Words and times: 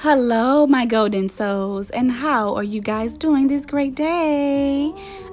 Hello, 0.00 0.66
my 0.66 0.84
golden 0.84 1.30
souls, 1.30 1.88
and 1.88 2.12
how 2.12 2.54
are 2.54 2.62
you 2.62 2.82
guys 2.82 3.16
doing 3.16 3.46
this 3.46 3.64
great 3.64 3.94
day? 3.94 4.92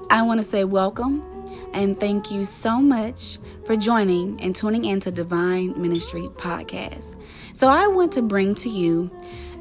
I 0.10 0.22
want 0.22 0.38
to 0.38 0.44
say 0.46 0.64
welcome 0.64 1.22
and 1.74 2.00
thank 2.00 2.32
you 2.32 2.46
so 2.46 2.80
much 2.80 3.40
for 3.66 3.76
joining 3.76 4.40
and 4.40 4.56
tuning 4.56 4.86
into 4.86 5.12
Divine 5.12 5.80
Ministry 5.80 6.30
Podcast. 6.38 7.18
So, 7.52 7.68
I 7.68 7.88
want 7.88 8.14
to 8.14 8.22
bring 8.22 8.56
to 8.56 8.70
you 8.70 9.12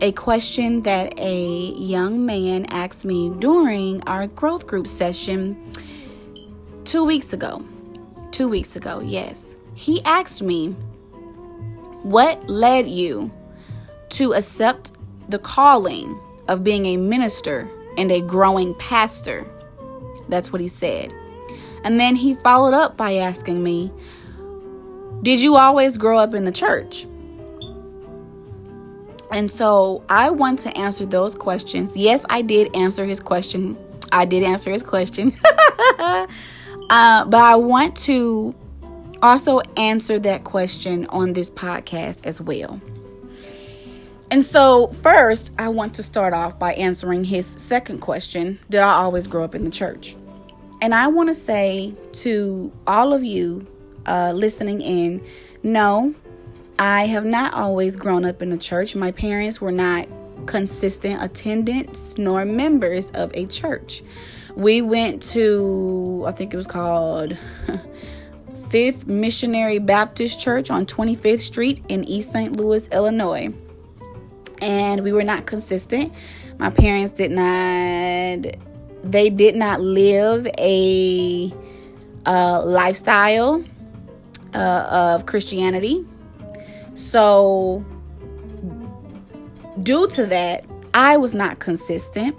a 0.01 0.13
question 0.13 0.83
that 0.83 1.19
a 1.19 1.47
young 1.73 2.25
man 2.25 2.67
asked 2.67 3.05
me 3.05 3.31
during 3.41 4.05
our 4.05 4.29
growth 4.29 4.69
group 4.69 4.87
session 4.87 5.73
two 6.85 7.03
weeks 7.03 7.33
ago. 7.33 7.65
Two 8.31 8.47
weeks 8.47 8.77
ago, 8.77 9.01
yes. 9.01 9.57
He 9.75 10.01
asked 10.05 10.43
me, 10.43 10.77
What 12.05 12.49
led 12.49 12.89
you? 12.89 13.33
To 14.13 14.35
accept 14.35 14.93
the 15.29 15.39
calling 15.39 16.19
of 16.49 16.65
being 16.65 16.87
a 16.87 16.97
minister 16.97 17.69
and 17.97 18.11
a 18.11 18.21
growing 18.21 18.75
pastor. 18.75 19.47
That's 20.29 20.53
what 20.53 20.61
he 20.61 20.69
said. 20.69 21.13
And 21.85 21.99
then 21.99 22.17
he 22.17 22.35
followed 22.35 22.75
up 22.75 22.97
by 22.97 23.17
asking 23.17 23.63
me, 23.63 23.93
Did 25.23 25.41
you 25.41 25.57
always 25.57 25.99
grow 25.99 26.19
up 26.19 26.35
in 26.35 26.45
the 26.45 26.53
church? 26.53 27.07
And 29.31 29.51
so 29.51 30.05
I 30.09 30.31
want 30.31 30.59
to 30.61 30.77
answer 30.77 31.07
those 31.07 31.35
questions. 31.35 31.97
Yes, 31.97 32.25
I 32.29 32.43
did 32.43 32.75
answer 32.77 33.07
his 33.07 33.19
question. 33.19 33.77
I 34.13 34.27
did 34.27 34.43
answer 34.43 34.71
his 34.71 34.83
question. 34.83 35.33
uh, 35.99 36.27
but 36.91 37.35
I 37.35 37.57
want 37.57 37.97
to 37.99 38.55
also 39.23 39.61
answer 39.77 40.19
that 40.19 40.45
question 40.45 41.07
on 41.07 41.33
this 41.33 41.49
podcast 41.49 42.27
as 42.27 42.41
well. 42.41 42.81
And 44.33 44.43
so, 44.43 44.87
first, 45.03 45.51
I 45.59 45.69
want 45.69 45.93
to 45.97 46.03
start 46.03 46.33
off 46.33 46.59
by 46.59 46.73
answering 46.73 47.23
his 47.23 47.47
second 47.47 47.99
question 47.99 48.59
Did 48.71 48.81
I 48.81 48.95
always 48.95 49.27
grow 49.27 49.45
up 49.45 49.55
in 49.55 49.65
the 49.65 49.71
church? 49.71 50.17
And 50.81 50.95
I 50.95 51.09
want 51.09 51.29
to 51.29 51.35
say 51.35 51.95
to 52.13 52.73
all 52.87 53.13
of 53.13 53.23
you 53.23 53.67
uh, 54.07 54.33
listening 54.35 54.81
in 54.81 55.23
no, 55.63 56.15
I 56.79 57.09
have 57.09 57.27
not 57.27 57.53
always 57.53 57.95
grown 57.95 58.25
up 58.25 58.41
in 58.41 58.49
the 58.49 58.57
church. 58.57 58.97
My 58.97 59.13
parents 59.13 59.61
were 59.61 59.71
not 59.71 60.09
consistent 60.47 61.23
attendants 61.23 62.17
nor 62.17 62.47
members 62.47 63.11
of 63.11 63.33
a 63.35 63.45
church. 63.45 64.03
We 64.57 64.81
went 64.81 65.21
to, 65.35 66.25
I 66.27 66.33
think 66.33 66.55
it 66.55 66.57
was 66.57 66.67
called 66.67 67.37
Fifth 68.71 69.07
Missionary 69.07 69.79
Baptist 69.79 70.41
Church 70.41 70.71
on 70.71 70.87
25th 70.87 71.43
Street 71.43 71.85
in 71.91 72.05
East 72.05 72.33
St. 72.33 72.57
Louis, 72.57 72.89
Illinois 72.89 73.53
and 74.63 75.03
we 75.03 75.13
were 75.13 75.25
not 75.25 75.47
consistent. 75.47 76.13
My 76.59 76.71
parents 76.71 77.13
did 77.13 77.33
not 77.33 78.57
they 79.05 79.31
did 79.31 79.57
not 79.57 79.81
live 79.81 80.47
a 80.59 81.53
uh, 82.25 82.63
lifestyle 82.65 83.65
uh, 84.55 85.17
of 85.19 85.27
Christianity. 85.27 86.05
So 86.95 87.85
due 89.83 90.07
to 90.09 90.27
that, 90.27 90.65
I 90.95 91.17
was 91.17 91.35
not 91.35 91.59
consistent. 91.59 92.39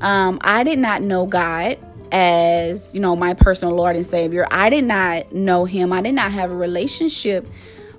Um, 0.00 0.38
I 0.42 0.64
did 0.64 0.78
not 0.78 1.02
know 1.02 1.26
God 1.26 1.78
as 2.12 2.94
you 2.94 3.00
know 3.00 3.14
my 3.14 3.34
personal 3.34 3.74
Lord 3.74 3.94
and 3.94 4.06
Savior. 4.06 4.46
I 4.50 4.70
did 4.70 4.84
not 4.84 5.32
know 5.32 5.66
Him. 5.66 5.92
I 5.92 6.00
did 6.00 6.14
not 6.14 6.32
have 6.32 6.50
a 6.50 6.56
relationship 6.56 7.46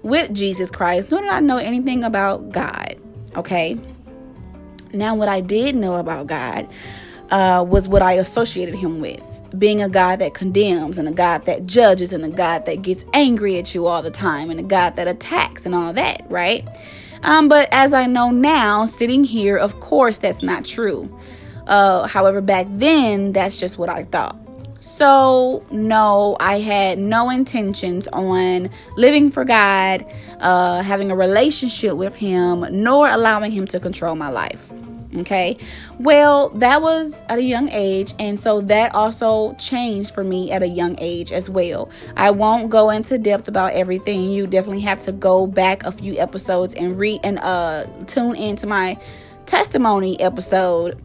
with 0.02 0.34
Jesus 0.34 0.72
Christ. 0.72 1.12
Nor 1.12 1.22
did 1.22 1.30
I 1.30 1.40
know 1.40 1.58
anything 1.58 2.04
about 2.04 2.52
God. 2.52 3.00
Okay. 3.36 3.80
Now, 4.94 5.16
what 5.16 5.30
I 5.30 5.42
did 5.42 5.76
know 5.76 5.96
about 5.96 6.28
God 6.28 6.68
uh, 7.30 7.66
was 7.68 7.88
what 7.88 8.02
I 8.02 8.14
associated 8.14 8.76
him 8.76 9.00
with 9.00 9.42
being 9.58 9.82
a 9.82 9.88
God 9.88 10.20
that 10.20 10.34
condemns, 10.34 10.98
and 10.98 11.08
a 11.08 11.12
God 11.12 11.46
that 11.46 11.66
judges, 11.66 12.12
and 12.12 12.26
a 12.26 12.30
God 12.30 12.66
that 12.66 12.82
gets 12.82 13.06
angry 13.14 13.58
at 13.58 13.74
you 13.74 13.88
all 13.88 14.02
the 14.02 14.12
time, 14.12 14.50
and 14.50 14.60
a 14.60 14.64
God 14.64 14.98
that 14.98 15.08
attacks, 15.08 15.66
and 15.66 15.74
all 15.74 15.94
that, 15.94 16.26
right? 16.30 16.68
Um, 17.24 17.48
but 17.48 17.70
as 17.72 17.94
I 17.94 18.06
know 18.06 18.32
now, 18.32 18.84
sitting 18.86 19.24
here, 19.24 19.56
of 19.56 19.80
course, 19.80 20.20
that's 20.20 20.44
not 20.44 20.66
true. 20.66 21.18
Uh, 21.68 22.08
however, 22.08 22.42
back 22.42 22.68
then, 22.70 23.32
that's 23.32 23.58
just 23.58 23.78
what 23.78 23.90
I 23.90 24.04
thought. 24.04 24.36
So, 24.82 25.64
no, 25.70 26.36
I 26.40 26.60
had 26.60 26.98
no 26.98 27.30
intentions 27.30 28.08
on 28.08 28.72
living 28.98 29.30
for 29.30 29.46
God, 29.46 30.04
uh, 30.40 30.82
having 30.82 31.12
a 31.12 31.16
relationship 31.16 31.96
with 31.96 32.16
Him, 32.16 32.66
nor 32.72 33.08
allowing 33.08 33.52
Him 33.52 33.68
to 33.68 33.80
control 33.80 34.16
my 34.16 34.30
life. 34.30 34.72
Okay. 35.18 35.58
Well, 36.00 36.50
that 36.50 36.82
was 36.82 37.24
at 37.30 37.38
a 37.38 37.44
young 37.44 37.70
age. 37.70 38.14
And 38.18 38.40
so 38.40 38.62
that 38.62 38.96
also 38.96 39.54
changed 39.56 40.16
for 40.16 40.24
me 40.24 40.52
at 40.52 40.64
a 40.64 40.68
young 40.68 40.96
age 41.00 41.32
as 41.32 41.50
well. 41.50 41.90
I 42.16 42.32
won't 42.32 42.70
go 42.70 42.90
into 42.90 43.18
depth 43.18 43.48
about 43.48 43.74
everything. 43.74 44.32
You 44.32 44.48
definitely 44.48 44.82
have 44.82 45.00
to 45.00 45.12
go 45.12 45.46
back 45.46 45.84
a 45.84 45.92
few 45.92 46.18
episodes 46.18 46.74
and 46.74 46.98
read 46.98 47.20
and 47.24 47.40
uh, 47.40 47.86
tune 48.08 48.36
into 48.36 48.66
my 48.66 48.98
testimony 49.46 50.20
episode. 50.20 51.00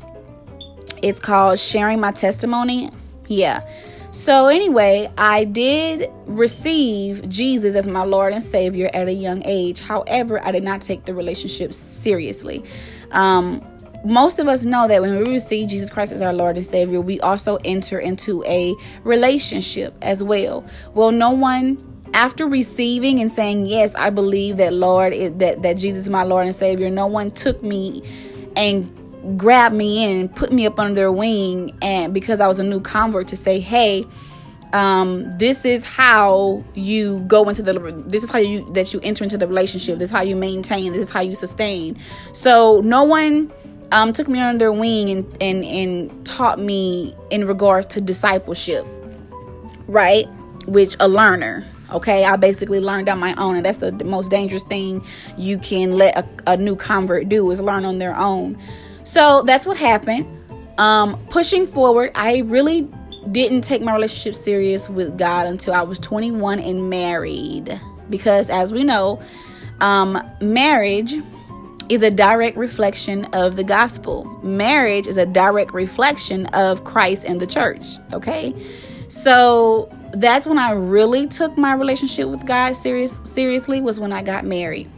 It's 1.03 1.21
called 1.21 1.59
Sharing 1.59 2.01
My 2.01 2.13
Testimony 2.13 2.91
yeah. 3.29 3.67
So, 4.13 4.47
anyway, 4.47 5.11
I 5.19 5.45
did 5.45 6.11
receive 6.25 7.29
Jesus 7.29 7.75
as 7.75 7.87
my 7.87 8.03
Lord 8.05 8.33
and 8.33 8.43
Savior 8.43 8.89
at 8.95 9.09
a 9.09 9.13
young 9.13 9.43
age. 9.45 9.81
However, 9.81 10.43
I 10.43 10.53
did 10.53 10.63
not 10.63 10.81
take 10.81 11.05
the 11.05 11.13
relationship 11.13 11.75
seriously. 11.75 12.65
Um, 13.11 13.63
most 14.05 14.39
of 14.39 14.49
us 14.49 14.65
know 14.65 14.89
that 14.89 15.03
when 15.03 15.19
we 15.19 15.33
receive 15.33 15.69
Jesus 15.69 15.91
Christ 15.91 16.13
as 16.13 16.23
our 16.23 16.33
Lord 16.33 16.57
and 16.57 16.67
Savior, 16.67 17.01
we 17.01 17.21
also 17.21 17.59
enter 17.65 17.99
into 17.99 18.45
a 18.45 18.75
relationship 19.05 19.95
as 20.01 20.23
well. 20.23 20.65
Well, 20.95 21.11
no 21.11 21.31
one 21.31 21.83
after 22.15 22.47
receiving 22.47 23.21
and 23.21 23.31
saying 23.31 23.67
yes, 23.67 23.95
I 23.97 24.11
believe 24.11 24.57
that 24.59 24.73
Lord 24.73 25.13
that 25.41 25.63
that 25.63 25.77
Jesus 25.77 26.05
is 26.05 26.09
my 26.09 26.23
Lord 26.23 26.47
and 26.47 26.55
Savior. 26.55 26.89
No 26.89 27.07
one 27.07 27.33
took 27.33 27.63
me 27.63 28.03
and 28.57 28.91
grabbed 29.37 29.75
me 29.75 30.05
in 30.05 30.29
put 30.29 30.53
me 30.53 30.67
up 30.67 30.79
under 30.79 30.95
their 30.95 31.13
wing 31.13 31.77
and 31.83 32.15
because 32.15 32.41
I 32.41 32.47
was 32.47 32.59
a 32.59 32.65
new 32.65 32.81
convert 32.81 33.29
to 33.29 33.37
say, 33.37 33.61
"Hey, 33.61 34.07
um, 34.73 35.31
this 35.39 35.65
is 35.65 35.85
how 35.85 36.65
you 36.75 37.21
go 37.27 37.49
into 37.49 37.63
the 37.63 37.73
this 38.07 38.23
is 38.23 38.31
how 38.31 38.39
you 38.39 38.71
that 38.75 38.93
you 38.93 39.01
enter 39.03 39.25
into 39.25 39.39
the 39.39 39.47
relationship. 39.47 39.99
This 39.99 40.11
is 40.11 40.17
how 40.17 40.23
you 40.23 40.37
maintain. 40.37 40.93
This 40.93 41.09
is 41.09 41.11
how 41.11 41.21
you 41.21 41.35
sustain." 41.35 41.99
So, 42.33 42.81
no 42.83 43.05
one 43.05 43.53
um, 43.93 44.13
took 44.13 44.29
me 44.29 44.39
under 44.39 44.59
their 44.59 44.73
wing 44.73 45.11
and, 45.11 45.43
and 45.43 45.65
and 45.65 46.27
taught 46.27 46.59
me 46.59 47.17
in 47.31 47.47
regards 47.47 47.87
to 47.89 48.01
discipleship, 48.01 48.85
right? 49.87 50.27
Which 50.67 50.97
a 50.99 51.09
learner, 51.09 51.65
okay 51.93 52.25
i 52.25 52.37
basically 52.37 52.81
learned 52.81 53.09
on 53.09 53.19
my 53.19 53.35
own 53.37 53.57
and 53.57 53.65
that's 53.65 53.79
the, 53.79 53.91
the 53.91 54.05
most 54.05 54.31
dangerous 54.31 54.63
thing 54.65 55.05
you 55.39 55.59
can 55.59 55.93
let 55.93 56.17
a, 56.17 56.53
a, 56.53 56.57
new 56.57 56.75
convert 56.75 57.29
do 57.29 57.49
is 57.51 57.61
learn 57.61 57.85
on 57.85 57.99
their 57.99 58.17
own 58.17 58.59
so 59.07 59.43
that's 59.43 59.65
what 59.65 59.77
happened. 59.77 60.27
Um, 60.79 61.25
pushing 61.31 61.65
forward, 61.67 62.11
I 62.17 62.39
really 62.39 62.89
didn't 63.31 63.63
take 63.63 63.81
my 63.81 63.95
relationship 63.95 64.35
serious 64.35 64.91
with 64.91 65.17
God 65.17 65.47
until 65.47 65.75
I 65.75 65.83
was 65.83 66.01
21 66.01 66.59
and 66.59 66.91
married. 66.91 67.81
Because 68.11 68.51
as 68.51 68.73
we 68.73 68.83
know, 68.83 69.23
um, 69.81 70.21
marriage 70.41 71.15
is 71.89 72.03
a 72.03 72.11
direct 72.11 72.57
reflection 72.57 73.27
of 73.27 73.55
the 73.55 73.63
gospel. 73.63 74.25
Marriage 74.43 75.07
is 75.07 75.19
a 75.19 75.25
direct 75.25 75.73
reflection 75.73 76.47
of 76.47 76.83
Christ 76.83 77.25
and 77.25 77.41
the 77.41 77.47
church. 77.47 77.85
Okay. 78.13 78.53
So 79.07 79.89
that's 80.15 80.49
when 80.49 80.59
I 80.59 80.73
really 80.73 81.29
took 81.29 81.57
my 81.57 81.75
relationship 81.75 82.27
with 82.29 82.45
God 82.45 82.75
serious 82.75 83.17
seriously 83.23 83.81
was 83.81 84.01
when 84.01 84.13
I 84.13 84.23
got 84.23 84.45
married. 84.45 84.91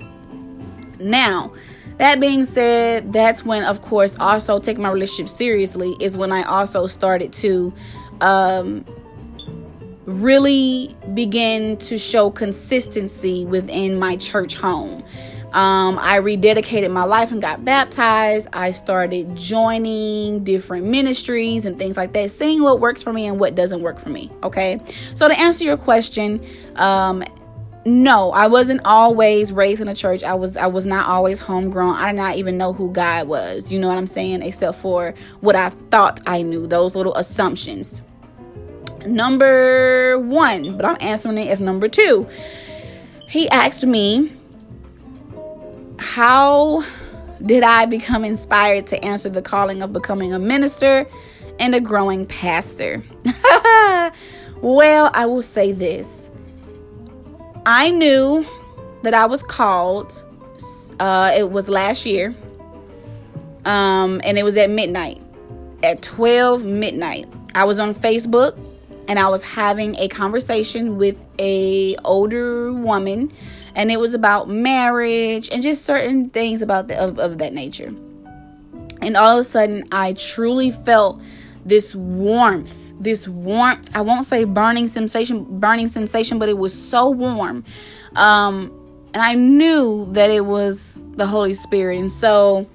Now, 0.98 1.52
that 1.98 2.20
being 2.20 2.44
said, 2.44 3.12
that's 3.12 3.44
when, 3.44 3.64
of 3.64 3.82
course, 3.82 4.16
also 4.18 4.58
taking 4.58 4.82
my 4.82 4.90
relationship 4.90 5.28
seriously 5.28 5.96
is 6.00 6.16
when 6.16 6.32
I 6.32 6.42
also 6.42 6.86
started 6.86 7.32
to 7.34 7.72
um, 8.20 8.84
really 10.04 10.96
begin 11.14 11.76
to 11.76 11.98
show 11.98 12.30
consistency 12.30 13.44
within 13.44 13.98
my 13.98 14.16
church 14.16 14.56
home. 14.56 15.04
Um, 15.52 15.98
I 15.98 16.18
rededicated 16.18 16.90
my 16.90 17.04
life 17.04 17.32
and 17.32 17.40
got 17.40 17.64
baptized. 17.64 18.48
I 18.52 18.72
started 18.72 19.34
joining 19.34 20.44
different 20.44 20.86
ministries 20.86 21.64
and 21.64 21.78
things 21.78 21.96
like 21.96 22.12
that, 22.12 22.30
seeing 22.30 22.62
what 22.62 22.80
works 22.80 23.02
for 23.02 23.12
me 23.12 23.26
and 23.26 23.40
what 23.40 23.54
doesn't 23.54 23.80
work 23.80 23.98
for 23.98 24.10
me. 24.10 24.30
Okay. 24.42 24.80
So, 25.14 25.26
to 25.26 25.38
answer 25.38 25.64
your 25.64 25.78
question, 25.78 26.44
um, 26.76 27.24
no 27.84 28.32
i 28.32 28.46
wasn't 28.46 28.80
always 28.84 29.52
raised 29.52 29.80
in 29.80 29.88
a 29.88 29.94
church. 29.94 30.22
I 30.22 30.34
was 30.34 30.56
i 30.56 30.66
was 30.66 30.86
not 30.86 31.06
always 31.06 31.40
homegrown. 31.40 31.96
I 31.96 32.12
did 32.12 32.18
not 32.18 32.36
even 32.36 32.56
know 32.56 32.72
who 32.72 32.92
god 32.92 33.28
was. 33.28 33.70
You 33.72 33.78
know 33.78 33.88
what 33.88 33.98
i'm 33.98 34.06
saying? 34.06 34.42
Except 34.42 34.78
for 34.78 35.14
what 35.40 35.56
i 35.56 35.70
thought 35.90 36.20
i 36.26 36.42
knew 36.42 36.66
those 36.66 36.94
little 36.94 37.14
assumptions. 37.14 38.02
Number 39.06 40.18
one 40.18 40.76
but 40.76 40.84
i'm 40.84 40.98
answering 41.00 41.38
it 41.38 41.48
as 41.48 41.60
number 41.60 41.88
two. 41.88 42.28
He 43.28 43.48
asked 43.50 43.86
me 43.86 44.32
how 45.98 46.84
did 47.44 47.62
I 47.62 47.86
become 47.86 48.24
inspired 48.24 48.86
to 48.88 49.04
answer 49.04 49.28
the 49.28 49.42
calling 49.42 49.82
of 49.82 49.92
becoming 49.92 50.32
a 50.32 50.38
minister 50.38 51.06
and 51.58 51.74
a 51.74 51.80
growing 51.80 52.26
pastor? 52.26 53.02
well, 54.60 55.10
I 55.14 55.26
will 55.26 55.42
say 55.42 55.72
this 55.72 56.28
I 57.70 57.90
knew 57.90 58.46
that 59.02 59.12
I 59.12 59.26
was 59.26 59.42
called, 59.42 60.24
uh, 60.98 61.34
it 61.36 61.50
was 61.50 61.68
last 61.68 62.06
year, 62.06 62.34
um, 63.66 64.22
and 64.24 64.38
it 64.38 64.42
was 64.42 64.56
at 64.56 64.70
midnight. 64.70 65.20
At 65.82 66.00
12 66.00 66.64
midnight, 66.64 67.28
I 67.54 67.64
was 67.64 67.78
on 67.78 67.94
Facebook 67.94 68.58
and 69.06 69.18
I 69.18 69.28
was 69.28 69.42
having 69.42 69.96
a 69.96 70.08
conversation 70.08 70.96
with 70.96 71.22
a 71.38 71.94
older 72.06 72.72
woman 72.72 73.30
and 73.74 73.90
it 73.92 74.00
was 74.00 74.14
about 74.14 74.48
marriage 74.48 75.50
and 75.50 75.62
just 75.62 75.84
certain 75.84 76.30
things 76.30 76.62
about 76.62 76.88
the, 76.88 76.98
of, 76.98 77.18
of 77.18 77.36
that 77.36 77.52
nature. 77.52 77.92
And 79.02 79.14
all 79.14 79.36
of 79.36 79.40
a 79.40 79.44
sudden, 79.44 79.86
I 79.92 80.14
truly 80.14 80.70
felt 80.70 81.20
this 81.68 81.94
warmth, 81.94 82.94
this 82.98 83.28
warmth. 83.28 83.90
I 83.94 84.00
won't 84.00 84.24
say 84.24 84.44
burning 84.44 84.88
sensation, 84.88 85.44
burning 85.60 85.88
sensation, 85.88 86.38
but 86.38 86.48
it 86.48 86.56
was 86.56 86.72
so 86.72 87.10
warm. 87.10 87.64
Um, 88.16 88.72
and 89.12 89.22
I 89.22 89.34
knew 89.34 90.08
that 90.12 90.30
it 90.30 90.46
was 90.46 91.02
the 91.12 91.26
Holy 91.26 91.54
Spirit. 91.54 91.98
And 91.98 92.10
so 92.10 92.68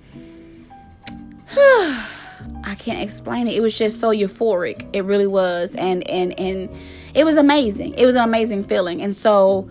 I 1.55 2.75
can't 2.77 3.01
explain 3.01 3.47
it. 3.47 3.55
It 3.55 3.61
was 3.61 3.77
just 3.77 3.99
so 3.99 4.11
euphoric. 4.11 4.87
It 4.93 5.01
really 5.05 5.27
was. 5.27 5.75
And 5.75 6.07
and 6.07 6.39
and 6.39 6.69
it 7.13 7.25
was 7.25 7.37
amazing. 7.37 7.95
It 7.95 8.05
was 8.05 8.15
an 8.15 8.23
amazing 8.23 8.63
feeling. 8.63 9.01
And 9.01 9.15
so 9.15 9.69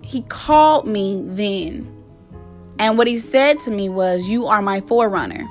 he 0.00 0.22
called 0.22 0.86
me 0.86 1.22
then. 1.24 1.96
And 2.78 2.96
what 2.96 3.06
he 3.06 3.18
said 3.18 3.58
to 3.60 3.70
me 3.70 3.88
was, 3.88 4.28
You 4.28 4.46
are 4.46 4.62
my 4.62 4.80
forerunner. 4.80 5.48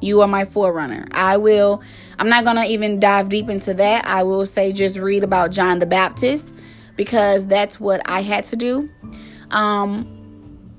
You 0.00 0.20
are 0.20 0.28
my 0.28 0.44
forerunner. 0.44 1.06
I 1.12 1.36
will, 1.36 1.82
I'm 2.18 2.28
not 2.28 2.44
going 2.44 2.56
to 2.56 2.64
even 2.64 3.00
dive 3.00 3.28
deep 3.28 3.48
into 3.48 3.74
that. 3.74 4.06
I 4.06 4.22
will 4.22 4.46
say, 4.46 4.72
just 4.72 4.96
read 4.98 5.24
about 5.24 5.50
John 5.50 5.78
the 5.78 5.86
Baptist 5.86 6.54
because 6.96 7.46
that's 7.46 7.80
what 7.80 8.00
I 8.08 8.22
had 8.22 8.44
to 8.46 8.56
do. 8.56 8.88
Um, 9.50 10.12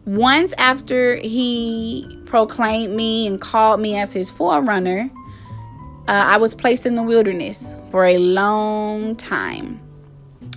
once 0.05 0.53
after 0.57 1.17
he 1.17 2.19
proclaimed 2.25 2.95
me 2.95 3.27
and 3.27 3.41
called 3.41 3.79
me 3.79 3.97
as 3.97 4.13
his 4.13 4.31
forerunner, 4.31 5.09
uh, 6.07 6.11
I 6.11 6.37
was 6.37 6.55
placed 6.55 6.85
in 6.85 6.95
the 6.95 7.03
wilderness 7.03 7.75
for 7.91 8.05
a 8.05 8.17
long 8.17 9.15
time. 9.15 9.81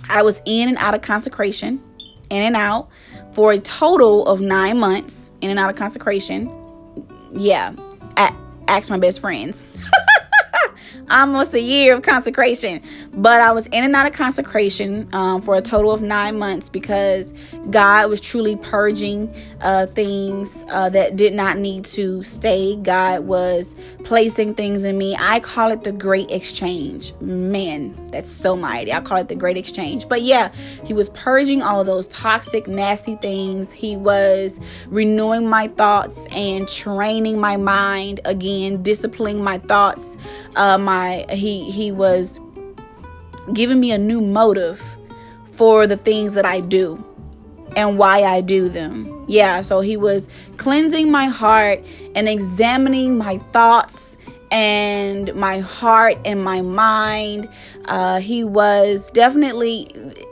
I 0.09 0.21
was 0.21 0.41
in 0.45 0.69
and 0.69 0.77
out 0.77 0.93
of 0.93 1.01
consecration 1.01 1.81
in 2.29 2.43
and 2.43 2.55
out 2.55 2.89
for 3.33 3.51
a 3.51 3.59
total 3.59 4.25
of 4.25 4.39
nine 4.41 4.79
months 4.79 5.33
in 5.41 5.49
and 5.49 5.59
out 5.59 5.69
of 5.69 5.75
consecration. 5.75 6.49
Yeah, 7.33 7.73
ask 8.71 8.89
my 8.89 8.97
best 8.97 9.19
friends. 9.19 9.65
almost 11.11 11.53
a 11.53 11.61
year 11.61 11.93
of 11.93 12.01
consecration. 12.01 12.81
But 13.13 13.41
I 13.41 13.51
was 13.51 13.67
in 13.67 13.83
and 13.83 13.95
out 13.95 14.07
of 14.07 14.13
consecration 14.13 15.09
um, 15.13 15.41
for 15.41 15.55
a 15.55 15.61
total 15.61 15.91
of 15.91 16.01
nine 16.01 16.39
months 16.39 16.69
because 16.69 17.33
God 17.69 18.09
was 18.09 18.21
truly 18.21 18.55
purging 18.55 19.33
uh, 19.61 19.87
things 19.87 20.63
uh, 20.69 20.89
that 20.89 21.15
did 21.15 21.33
not 21.33 21.57
need 21.57 21.85
to 21.85 22.23
stay. 22.23 22.75
God 22.77 23.25
was 23.25 23.75
placing 24.03 24.55
things 24.55 24.83
in 24.83 24.97
me. 24.97 25.15
I 25.19 25.39
call 25.39 25.71
it 25.71 25.83
the 25.83 25.91
great 25.91 26.31
exchange. 26.31 27.13
Man, 27.19 27.95
that's 28.07 28.29
so 28.29 28.55
mighty. 28.55 28.93
I 28.93 29.01
call 29.01 29.17
it 29.17 29.27
the 29.27 29.35
great 29.35 29.57
exchange. 29.57 30.07
But 30.07 30.21
yeah, 30.21 30.51
He 30.83 30.93
was 30.93 31.09
purging 31.09 31.61
all 31.61 31.83
those 31.83 32.07
toxic, 32.07 32.67
nasty 32.67 33.15
things. 33.15 33.71
He 33.71 33.95
was 33.95 34.59
renewing 34.87 35.47
my 35.47 35.67
thoughts 35.67 36.25
and 36.31 36.67
training 36.67 37.39
my 37.39 37.57
mind 37.57 38.19
again, 38.25 38.81
disciplining 38.83 39.43
my 39.43 39.57
thoughts, 39.57 40.17
uh, 40.55 40.77
my 40.77 41.00
he 41.29 41.69
he 41.69 41.91
was 41.91 42.39
giving 43.53 43.79
me 43.79 43.91
a 43.91 43.97
new 43.97 44.21
motive 44.21 44.81
for 45.51 45.87
the 45.87 45.97
things 45.97 46.33
that 46.33 46.45
I 46.45 46.59
do 46.59 47.03
and 47.75 47.97
why 47.97 48.23
I 48.23 48.41
do 48.41 48.69
them. 48.69 49.25
Yeah, 49.27 49.61
so 49.61 49.81
he 49.81 49.97
was 49.97 50.29
cleansing 50.57 51.11
my 51.11 51.25
heart 51.25 51.83
and 52.15 52.27
examining 52.27 53.17
my 53.17 53.37
thoughts 53.53 54.17
and 54.51 55.33
my 55.35 55.59
heart 55.59 56.17
and 56.25 56.43
my 56.43 56.61
mind. 56.61 57.47
Uh, 57.85 58.19
he 58.19 58.43
was 58.43 59.09
definitely, 59.11 59.89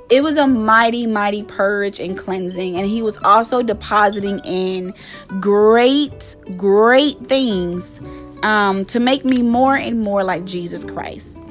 it 0.09 0.21
was 0.21 0.35
a 0.37 0.47
mighty, 0.47 1.07
mighty 1.07 1.43
purge 1.43 1.99
and 1.99 2.17
cleansing. 2.17 2.75
And 2.75 2.87
he 2.87 3.01
was 3.01 3.17
also 3.19 3.61
depositing 3.61 4.39
in 4.43 4.93
great, 5.39 6.35
great 6.57 7.17
things 7.25 8.01
um, 8.43 8.85
to 8.85 8.99
make 8.99 9.25
me 9.25 9.41
more 9.41 9.75
and 9.75 10.01
more 10.01 10.23
like 10.23 10.45
Jesus 10.45 10.83
Christ. 10.83 11.41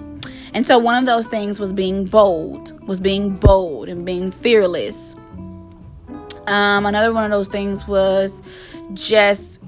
And 0.55 0.65
so 0.67 0.79
one 0.79 0.97
of 0.97 1.07
those 1.07 1.27
things 1.27 1.61
was 1.61 1.73
being 1.73 2.07
bold, 2.07 2.79
was 2.87 3.01
being 3.01 3.37
bold 3.37 3.89
and 3.89 4.05
being 4.05 4.31
fearless. 4.31 5.15
Um, 6.47 6.87
another 6.87 7.13
one 7.13 7.25
of 7.25 7.31
those 7.31 7.49
things 7.49 7.87
was 7.87 8.43
just 8.95 9.63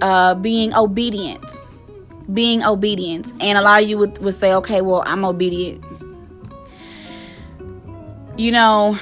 uh, 0.00 0.34
being 0.34 0.74
obedient. 0.74 1.44
Being 2.32 2.64
obedient. 2.64 3.32
And 3.40 3.56
a 3.56 3.62
lot 3.62 3.82
of 3.82 3.88
you 3.88 3.98
would, 3.98 4.18
would 4.18 4.34
say, 4.34 4.52
okay, 4.54 4.80
well, 4.80 5.02
I'm 5.06 5.24
obedient. 5.24 5.84
You 8.36 8.52
know, 8.52 8.98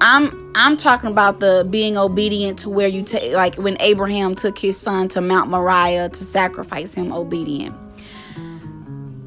I'm 0.00 0.52
I'm 0.54 0.76
talking 0.76 1.10
about 1.10 1.40
the 1.40 1.66
being 1.68 1.96
obedient 1.96 2.60
to 2.60 2.70
where 2.70 2.88
you 2.88 3.02
take 3.02 3.32
like 3.32 3.56
when 3.56 3.76
Abraham 3.80 4.34
took 4.34 4.58
his 4.58 4.78
son 4.78 5.08
to 5.08 5.20
Mount 5.20 5.50
Moriah 5.50 6.08
to 6.08 6.24
sacrifice 6.24 6.94
him 6.94 7.12
obedient. 7.12 7.76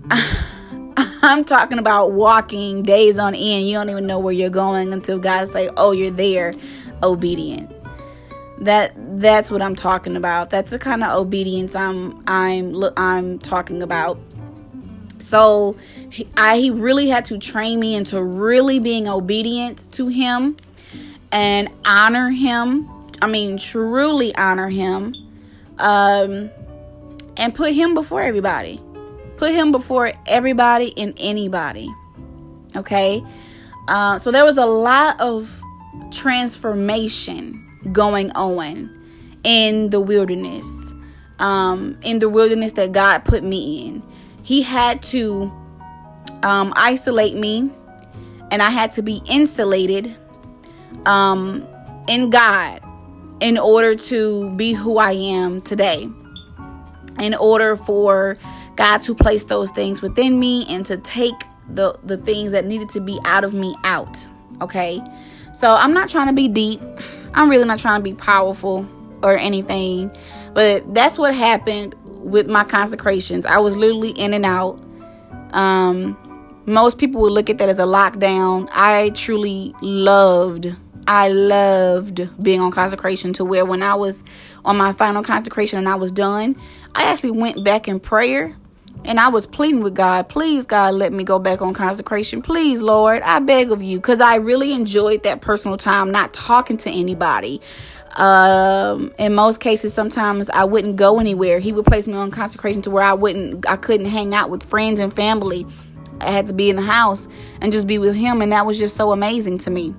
I'm 1.21 1.43
talking 1.43 1.79
about 1.79 2.11
walking 2.11 2.83
days 2.83 3.19
on 3.19 3.35
end. 3.35 3.67
You 3.67 3.73
don't 3.73 3.89
even 3.89 4.07
know 4.07 4.19
where 4.19 4.33
you're 4.33 4.49
going 4.49 4.93
until 4.93 5.19
God 5.19 5.49
say, 5.49 5.69
"Oh, 5.77 5.91
you're 5.91 6.11
there." 6.11 6.53
Obedient. 7.03 7.71
That 8.59 8.93
that's 9.19 9.51
what 9.51 9.61
I'm 9.61 9.75
talking 9.75 10.15
about. 10.15 10.49
That's 10.49 10.71
the 10.71 10.79
kind 10.79 11.03
of 11.03 11.15
obedience 11.17 11.75
I'm 11.75 12.23
I'm 12.27 12.83
I'm 12.97 13.39
talking 13.39 13.81
about. 13.81 14.19
So 15.19 15.75
he, 16.09 16.27
I, 16.35 16.57
he 16.57 16.71
really 16.71 17.09
had 17.09 17.25
to 17.25 17.37
train 17.37 17.79
me 17.79 17.95
into 17.95 18.21
really 18.21 18.79
being 18.79 19.07
obedient 19.07 19.91
to 19.93 20.07
him 20.07 20.57
and 21.31 21.69
honor 21.85 22.29
him. 22.29 22.89
I 23.21 23.27
mean, 23.27 23.57
truly 23.57 24.35
honor 24.35 24.69
him. 24.69 25.15
Um, 25.77 26.49
and 27.35 27.53
put 27.53 27.73
him 27.73 27.93
before 27.93 28.21
everybody. 28.21 28.81
Put 29.37 29.51
him 29.53 29.71
before 29.71 30.13
everybody 30.25 30.93
and 30.97 31.13
anybody. 31.17 31.89
Okay? 32.75 33.23
Uh, 33.87 34.17
so 34.17 34.31
there 34.31 34.43
was 34.43 34.57
a 34.57 34.65
lot 34.65 35.19
of 35.21 35.61
transformation 36.11 37.63
going 37.91 38.31
on 38.31 38.89
in 39.43 39.91
the 39.91 40.01
wilderness. 40.01 40.93
Um, 41.39 41.99
in 42.01 42.17
the 42.17 42.29
wilderness 42.29 42.71
that 42.73 42.91
God 42.91 43.23
put 43.23 43.43
me 43.43 43.85
in. 43.85 44.01
He 44.41 44.63
had 44.63 45.03
to 45.03 45.51
um, 46.43 46.73
isolate 46.75 47.35
me, 47.35 47.69
and 48.51 48.61
I 48.61 48.69
had 48.69 48.91
to 48.91 49.01
be 49.01 49.21
insulated 49.27 50.15
um, 51.05 51.67
in 52.07 52.29
God 52.29 52.81
in 53.39 53.57
order 53.57 53.95
to 53.95 54.49
be 54.51 54.73
who 54.73 54.97
I 54.97 55.11
am 55.11 55.61
today. 55.61 56.09
In 57.19 57.33
order 57.33 57.75
for 57.75 58.37
God 58.75 58.99
to 59.03 59.15
place 59.15 59.43
those 59.45 59.71
things 59.71 60.01
within 60.01 60.39
me 60.39 60.65
and 60.69 60.85
to 60.85 60.97
take 60.97 61.35
the 61.69 61.97
the 62.03 62.17
things 62.17 62.51
that 62.51 62.65
needed 62.65 62.89
to 62.89 63.01
be 63.01 63.19
out 63.25 63.43
of 63.43 63.53
me 63.53 63.75
out. 63.83 64.27
Okay? 64.61 65.01
So 65.53 65.73
I'm 65.73 65.93
not 65.93 66.09
trying 66.09 66.27
to 66.27 66.33
be 66.33 66.47
deep. 66.47 66.79
I'm 67.33 67.49
really 67.49 67.65
not 67.65 67.79
trying 67.79 67.99
to 67.99 68.03
be 68.03 68.13
powerful 68.13 68.87
or 69.23 69.37
anything. 69.37 70.15
But 70.53 70.93
that's 70.93 71.17
what 71.17 71.33
happened 71.33 71.95
with 72.05 72.47
my 72.47 72.63
consecrations. 72.63 73.45
I 73.45 73.57
was 73.57 73.75
literally 73.75 74.11
in 74.11 74.33
and 74.33 74.45
out. 74.45 74.79
Um 75.53 76.17
most 76.67 76.99
people 76.99 77.21
would 77.21 77.31
look 77.31 77.49
at 77.49 77.57
that 77.57 77.69
as 77.69 77.79
a 77.79 77.83
lockdown. 77.83 78.69
I 78.71 79.09
truly 79.11 79.73
loved 79.81 80.75
I 81.07 81.29
loved 81.29 82.29
being 82.43 82.59
on 82.59 82.69
consecration 82.69 83.31
to 83.33 83.45
where 83.45 83.63
when 83.63 83.81
I 83.81 83.95
was 83.95 84.25
on 84.65 84.75
my 84.75 84.91
final 84.91 85.23
consecration 85.23 85.79
and 85.79 85.87
I 85.87 85.95
was 85.95 86.11
done, 86.11 86.57
I 86.93 87.03
actually 87.03 87.31
went 87.31 87.63
back 87.63 87.87
in 87.87 88.01
prayer 88.01 88.57
and 89.05 89.17
I 89.19 89.29
was 89.29 89.45
pleading 89.45 89.81
with 89.81 89.95
God, 89.95 90.27
please, 90.27 90.65
God, 90.65 90.95
let 90.95 91.13
me 91.13 91.23
go 91.23 91.39
back 91.39 91.61
on 91.61 91.73
consecration. 91.73 92.41
Please, 92.41 92.81
Lord, 92.81 93.21
I 93.21 93.39
beg 93.39 93.71
of 93.71 93.81
you. 93.81 93.99
Because 93.99 94.19
I 94.19 94.35
really 94.35 94.73
enjoyed 94.73 95.23
that 95.23 95.39
personal 95.39 95.77
time, 95.77 96.11
not 96.11 96.33
talking 96.33 96.75
to 96.77 96.89
anybody. 96.89 97.61
Um, 98.17 99.13
in 99.17 99.33
most 99.33 99.61
cases, 99.61 99.93
sometimes 99.93 100.49
I 100.49 100.65
wouldn't 100.65 100.97
go 100.97 101.19
anywhere. 101.19 101.59
He 101.59 101.71
would 101.71 101.85
place 101.85 102.07
me 102.07 102.15
on 102.15 102.31
consecration 102.31 102.81
to 102.81 102.91
where 102.91 103.03
I 103.03 103.13
wouldn't, 103.13 103.69
I 103.69 103.77
couldn't 103.77 104.07
hang 104.07 104.33
out 104.33 104.49
with 104.49 104.63
friends 104.63 104.99
and 104.99 105.13
family. 105.13 105.65
I 106.21 106.31
had 106.31 106.47
to 106.47 106.53
be 106.53 106.69
in 106.69 106.75
the 106.75 106.81
house 106.83 107.27
and 107.61 107.71
just 107.73 107.87
be 107.87 107.97
with 107.99 108.15
him. 108.15 108.41
And 108.41 108.51
that 108.51 108.65
was 108.65 108.79
just 108.79 108.95
so 108.95 109.11
amazing 109.11 109.59
to 109.59 109.71
me 109.71 109.95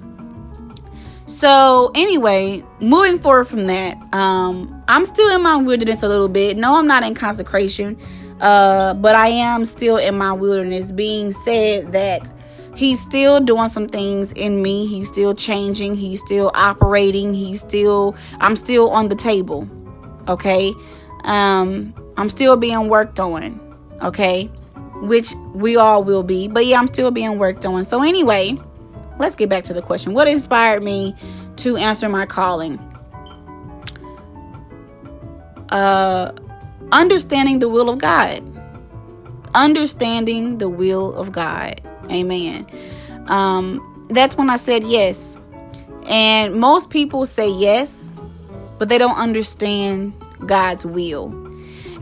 So 1.26 1.92
anyway, 1.94 2.64
moving 2.80 3.18
forward 3.18 3.44
from 3.46 3.66
that, 3.66 3.96
um, 4.14 4.82
I'm 4.88 5.06
still 5.06 5.34
in 5.34 5.42
my 5.42 5.56
wilderness 5.56 6.02
a 6.02 6.08
little 6.08 6.28
bit. 6.28 6.56
No, 6.56 6.78
I'm 6.78 6.86
not 6.86 7.02
in 7.04 7.14
consecration, 7.14 7.98
uh, 8.40 8.94
but 8.94 9.14
I 9.14 9.28
am 9.28 9.64
still 9.64 9.98
in 9.98 10.16
my 10.18 10.32
wilderness. 10.32 10.92
Being 10.92 11.32
said 11.32 11.92
that 11.92 12.32
he's 12.76 13.00
still 13.00 13.40
doing 13.40 13.68
some 13.68 13.88
things 13.88 14.32
in 14.32 14.62
me. 14.62 14.86
He's 14.86 15.08
still 15.08 15.34
changing. 15.34 15.96
He's 15.96 16.20
still 16.20 16.50
operating. 16.54 17.34
He's 17.34 17.60
still. 17.60 18.16
I'm 18.40 18.56
still 18.56 18.90
on 18.90 19.08
the 19.08 19.16
table. 19.16 19.68
Okay. 20.28 20.74
Um, 21.24 21.94
I'm 22.16 22.30
still 22.30 22.56
being 22.56 22.88
worked 22.88 23.20
on. 23.20 23.60
Okay, 24.02 24.50
which 25.00 25.32
we 25.54 25.76
all 25.76 26.02
will 26.02 26.22
be. 26.22 26.48
But 26.48 26.66
yeah, 26.66 26.78
I'm 26.78 26.88
still 26.88 27.10
being 27.10 27.38
worked 27.38 27.64
on. 27.64 27.84
So 27.84 28.02
anyway 28.02 28.58
let's 29.18 29.34
get 29.34 29.48
back 29.48 29.64
to 29.64 29.74
the 29.74 29.82
question. 29.82 30.14
What 30.14 30.28
inspired 30.28 30.82
me 30.82 31.14
to 31.56 31.76
answer 31.76 32.08
my 32.08 32.26
calling? 32.26 32.78
Uh, 35.68 36.32
understanding 36.92 37.58
the 37.58 37.68
will 37.68 37.90
of 37.90 37.98
God. 37.98 38.42
Understanding 39.54 40.58
the 40.58 40.68
will 40.68 41.14
of 41.14 41.32
God. 41.32 41.80
Amen. 42.10 42.66
Um, 43.26 44.06
that's 44.10 44.36
when 44.36 44.48
I 44.48 44.56
said 44.56 44.84
yes. 44.84 45.36
And 46.04 46.54
most 46.54 46.88
people 46.88 47.26
say 47.26 47.50
yes, 47.50 48.14
but 48.78 48.88
they 48.88 48.96
don't 48.96 49.16
understand 49.16 50.14
God's 50.46 50.86
will. 50.86 51.26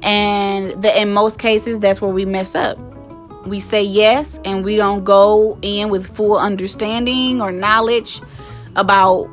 And 0.02 0.80
the, 0.82 1.00
in 1.00 1.12
most 1.12 1.40
cases, 1.40 1.80
that's 1.80 2.00
where 2.00 2.12
we 2.12 2.24
mess 2.24 2.54
up 2.54 2.78
we 3.46 3.60
say 3.60 3.82
yes 3.82 4.40
and 4.44 4.64
we 4.64 4.76
don't 4.76 5.04
go 5.04 5.58
in 5.62 5.88
with 5.88 6.14
full 6.16 6.36
understanding 6.36 7.40
or 7.40 7.52
knowledge 7.52 8.20
about 8.74 9.28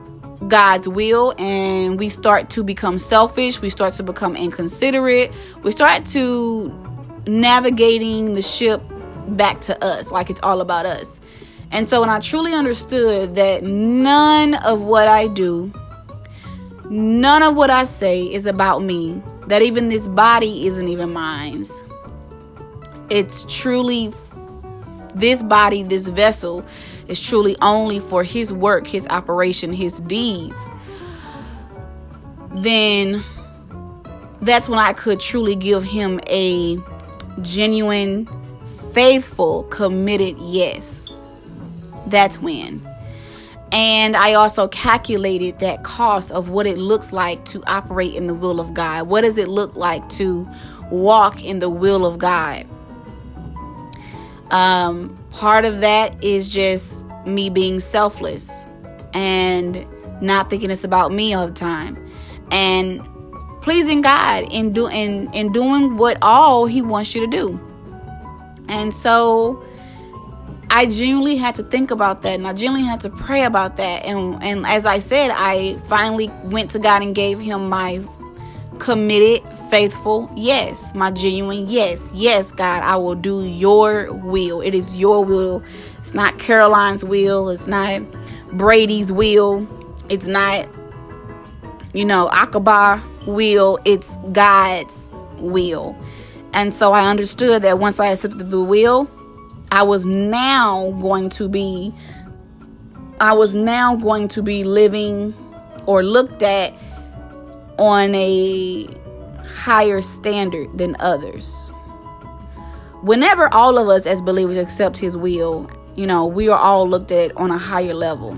God's 0.47 0.87
will 0.87 1.33
and 1.37 1.99
we 1.99 2.09
start 2.09 2.49
to 2.51 2.63
become 2.63 2.99
selfish, 2.99 3.61
we 3.61 3.69
start 3.69 3.93
to 3.95 4.03
become 4.03 4.35
inconsiderate, 4.35 5.31
we 5.63 5.71
start 5.71 6.05
to 6.07 6.71
navigating 7.25 8.33
the 8.33 8.41
ship 8.41 8.81
back 9.29 9.61
to 9.61 9.83
us 9.83 10.11
like 10.11 10.29
it's 10.29 10.41
all 10.41 10.61
about 10.61 10.85
us. 10.85 11.19
And 11.71 11.89
so 11.89 12.01
when 12.01 12.09
I 12.09 12.19
truly 12.19 12.53
understood 12.53 13.35
that 13.35 13.63
none 13.63 14.53
of 14.55 14.81
what 14.81 15.07
I 15.07 15.27
do, 15.27 15.71
none 16.89 17.41
of 17.41 17.55
what 17.55 17.71
I 17.71 17.85
say 17.85 18.21
is 18.23 18.45
about 18.45 18.83
me, 18.83 19.21
that 19.47 19.61
even 19.61 19.89
this 19.89 20.07
body 20.07 20.67
isn't 20.67 20.87
even 20.87 21.13
mine 21.13 21.65
it's 23.09 23.45
truly 23.49 24.13
this 25.15 25.43
body, 25.43 25.83
this 25.83 26.07
vessel 26.07 26.65
is 27.07 27.21
truly 27.21 27.55
only 27.61 27.99
for 27.99 28.23
his 28.23 28.51
work, 28.51 28.87
his 28.87 29.07
operation, 29.07 29.73
his 29.73 29.99
deeds, 30.01 30.69
then 32.55 33.23
that's 34.41 34.69
when 34.69 34.79
I 34.79 34.93
could 34.93 35.19
truly 35.19 35.55
give 35.55 35.83
him 35.83 36.19
a 36.27 36.77
genuine, 37.41 38.27
faithful, 38.93 39.63
committed 39.63 40.37
yes. 40.39 41.09
That's 42.07 42.39
when. 42.39 42.87
And 43.71 44.15
I 44.15 44.35
also 44.35 44.67
calculated 44.67 45.59
that 45.59 45.83
cost 45.83 46.31
of 46.31 46.49
what 46.49 46.67
it 46.67 46.77
looks 46.77 47.11
like 47.11 47.43
to 47.45 47.63
operate 47.65 48.13
in 48.13 48.27
the 48.27 48.35
will 48.35 48.59
of 48.59 48.73
God. 48.73 49.07
What 49.07 49.21
does 49.21 49.39
it 49.39 49.47
look 49.47 49.75
like 49.75 50.07
to 50.09 50.47
walk 50.91 51.43
in 51.43 51.57
the 51.57 51.69
will 51.69 52.05
of 52.05 52.19
God? 52.19 52.67
Um, 54.53 55.17
part 55.31 55.65
of 55.65 55.81
that 55.81 56.23
is 56.23 56.47
just 56.47 57.07
me 57.25 57.49
being 57.49 57.79
selfless 57.79 58.67
and 59.15 59.87
not 60.21 60.51
thinking 60.51 60.69
it's 60.69 60.83
about 60.83 61.11
me 61.11 61.33
all 61.33 61.47
the 61.47 61.53
time 61.53 61.97
and 62.51 63.01
pleasing 63.63 64.01
God 64.01 64.45
in 64.51 64.71
doing 64.71 64.93
in, 64.95 65.33
in 65.33 65.51
doing 65.51 65.97
what 65.97 66.19
all 66.21 66.67
he 66.67 66.83
wants 66.83 67.15
you 67.15 67.21
to 67.21 67.27
do. 67.27 67.59
And 68.67 68.93
so 68.93 69.65
I 70.69 70.85
genuinely 70.85 71.35
had 71.35 71.55
to 71.55 71.63
think 71.63 71.89
about 71.89 72.21
that 72.21 72.35
and 72.35 72.47
I 72.47 72.53
genuinely 72.53 72.87
had 72.87 72.99
to 73.01 73.09
pray 73.09 73.45
about 73.45 73.77
that. 73.77 74.05
And 74.05 74.41
and 74.43 74.67
as 74.67 74.85
I 74.85 74.99
said, 74.99 75.31
I 75.33 75.79
finally 75.87 76.29
went 76.43 76.69
to 76.71 76.79
God 76.79 77.01
and 77.01 77.15
gave 77.15 77.39
him 77.39 77.69
my 77.69 78.05
committed 78.77 79.41
faithful 79.73 80.31
yes, 80.35 80.93
my 80.93 81.09
genuine 81.09 81.67
yes. 81.67 82.07
Yes, 82.13 82.51
God, 82.51 82.83
I 82.83 82.95
will 82.95 83.15
do 83.15 83.43
your 83.43 84.13
will. 84.13 84.61
It 84.61 84.75
is 84.75 84.99
your 84.99 85.25
will. 85.25 85.63
It's 85.97 86.13
not 86.13 86.37
Caroline's 86.37 87.03
will. 87.03 87.49
It's 87.49 87.65
not 87.65 88.03
Brady's 88.51 89.11
will. 89.11 89.67
It's 90.09 90.27
not, 90.27 90.67
you 91.91 92.05
know, 92.05 92.27
Akaba 92.27 93.01
will. 93.25 93.79
It's 93.83 94.15
God's 94.31 95.09
will. 95.37 95.97
And 96.53 96.71
so 96.71 96.93
I 96.93 97.09
understood 97.09 97.63
that 97.63 97.79
once 97.79 97.99
I 97.99 98.09
accepted 98.09 98.51
the 98.51 98.61
will, 98.61 99.09
I 99.71 99.81
was 99.81 100.05
now 100.05 100.91
going 101.01 101.31
to 101.31 101.49
be 101.49 101.91
I 103.19 103.33
was 103.33 103.55
now 103.55 103.95
going 103.95 104.27
to 104.27 104.43
be 104.43 104.63
living 104.63 105.33
or 105.87 106.03
looked 106.03 106.43
at 106.43 106.75
on 107.79 108.13
a 108.13 108.87
higher 109.45 110.01
standard 110.01 110.77
than 110.77 110.95
others. 110.99 111.69
Whenever 113.01 113.53
all 113.53 113.77
of 113.77 113.89
us 113.89 114.05
as 114.05 114.21
believers 114.21 114.57
accept 114.57 114.97
his 114.97 115.17
will, 115.17 115.69
you 115.95 116.07
know, 116.07 116.25
we 116.25 116.49
are 116.49 116.57
all 116.57 116.87
looked 116.87 117.11
at 117.11 117.35
on 117.37 117.51
a 117.51 117.57
higher 117.57 117.93
level. 117.93 118.31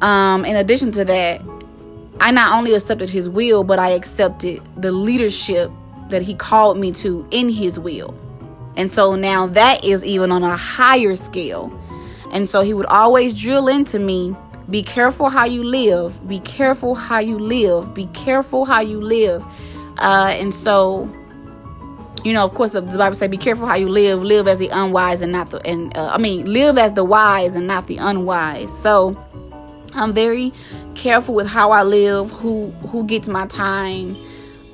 Um, 0.00 0.44
in 0.44 0.56
addition 0.56 0.90
to 0.92 1.04
that, 1.04 1.42
I 2.20 2.30
not 2.30 2.56
only 2.56 2.74
accepted 2.74 3.10
his 3.10 3.28
will, 3.28 3.62
but 3.62 3.78
I 3.78 3.90
accepted 3.90 4.62
the 4.76 4.90
leadership 4.90 5.70
that 6.08 6.22
he 6.22 6.34
called 6.34 6.78
me 6.78 6.92
to 6.92 7.26
in 7.30 7.48
his 7.48 7.78
will. 7.78 8.14
And 8.76 8.90
so 8.90 9.14
now 9.16 9.46
that 9.48 9.84
is 9.84 10.04
even 10.04 10.32
on 10.32 10.42
a 10.42 10.56
higher 10.56 11.16
scale. 11.16 11.72
And 12.32 12.48
so 12.48 12.62
he 12.62 12.74
would 12.74 12.86
always 12.86 13.38
drill 13.38 13.68
into 13.68 13.98
me 13.98 14.34
be 14.68 14.82
careful 14.82 15.28
how 15.28 15.44
you 15.44 15.62
live. 15.62 16.26
Be 16.28 16.40
careful 16.40 16.94
how 16.94 17.20
you 17.20 17.38
live. 17.38 17.94
Be 17.94 18.06
careful 18.06 18.64
how 18.64 18.80
you 18.80 19.00
live. 19.00 19.44
Uh, 19.98 20.34
and 20.38 20.52
so, 20.52 21.08
you 22.24 22.32
know, 22.32 22.44
of 22.44 22.54
course, 22.54 22.72
the, 22.72 22.80
the 22.80 22.98
Bible 22.98 23.14
says, 23.14 23.30
"Be 23.30 23.36
careful 23.36 23.66
how 23.66 23.76
you 23.76 23.88
live. 23.88 24.22
Live 24.22 24.48
as 24.48 24.58
the 24.58 24.68
unwise 24.68 25.22
and 25.22 25.30
not 25.30 25.50
the 25.50 25.64
and 25.66 25.96
uh, 25.96 26.10
I 26.12 26.18
mean, 26.18 26.52
live 26.52 26.78
as 26.78 26.94
the 26.94 27.04
wise 27.04 27.54
and 27.54 27.66
not 27.66 27.86
the 27.86 27.96
unwise." 27.98 28.76
So, 28.76 29.16
I'm 29.94 30.12
very 30.12 30.52
careful 30.94 31.34
with 31.34 31.46
how 31.46 31.70
I 31.70 31.82
live. 31.82 32.30
Who 32.30 32.70
who 32.88 33.04
gets 33.04 33.28
my 33.28 33.46
time? 33.46 34.16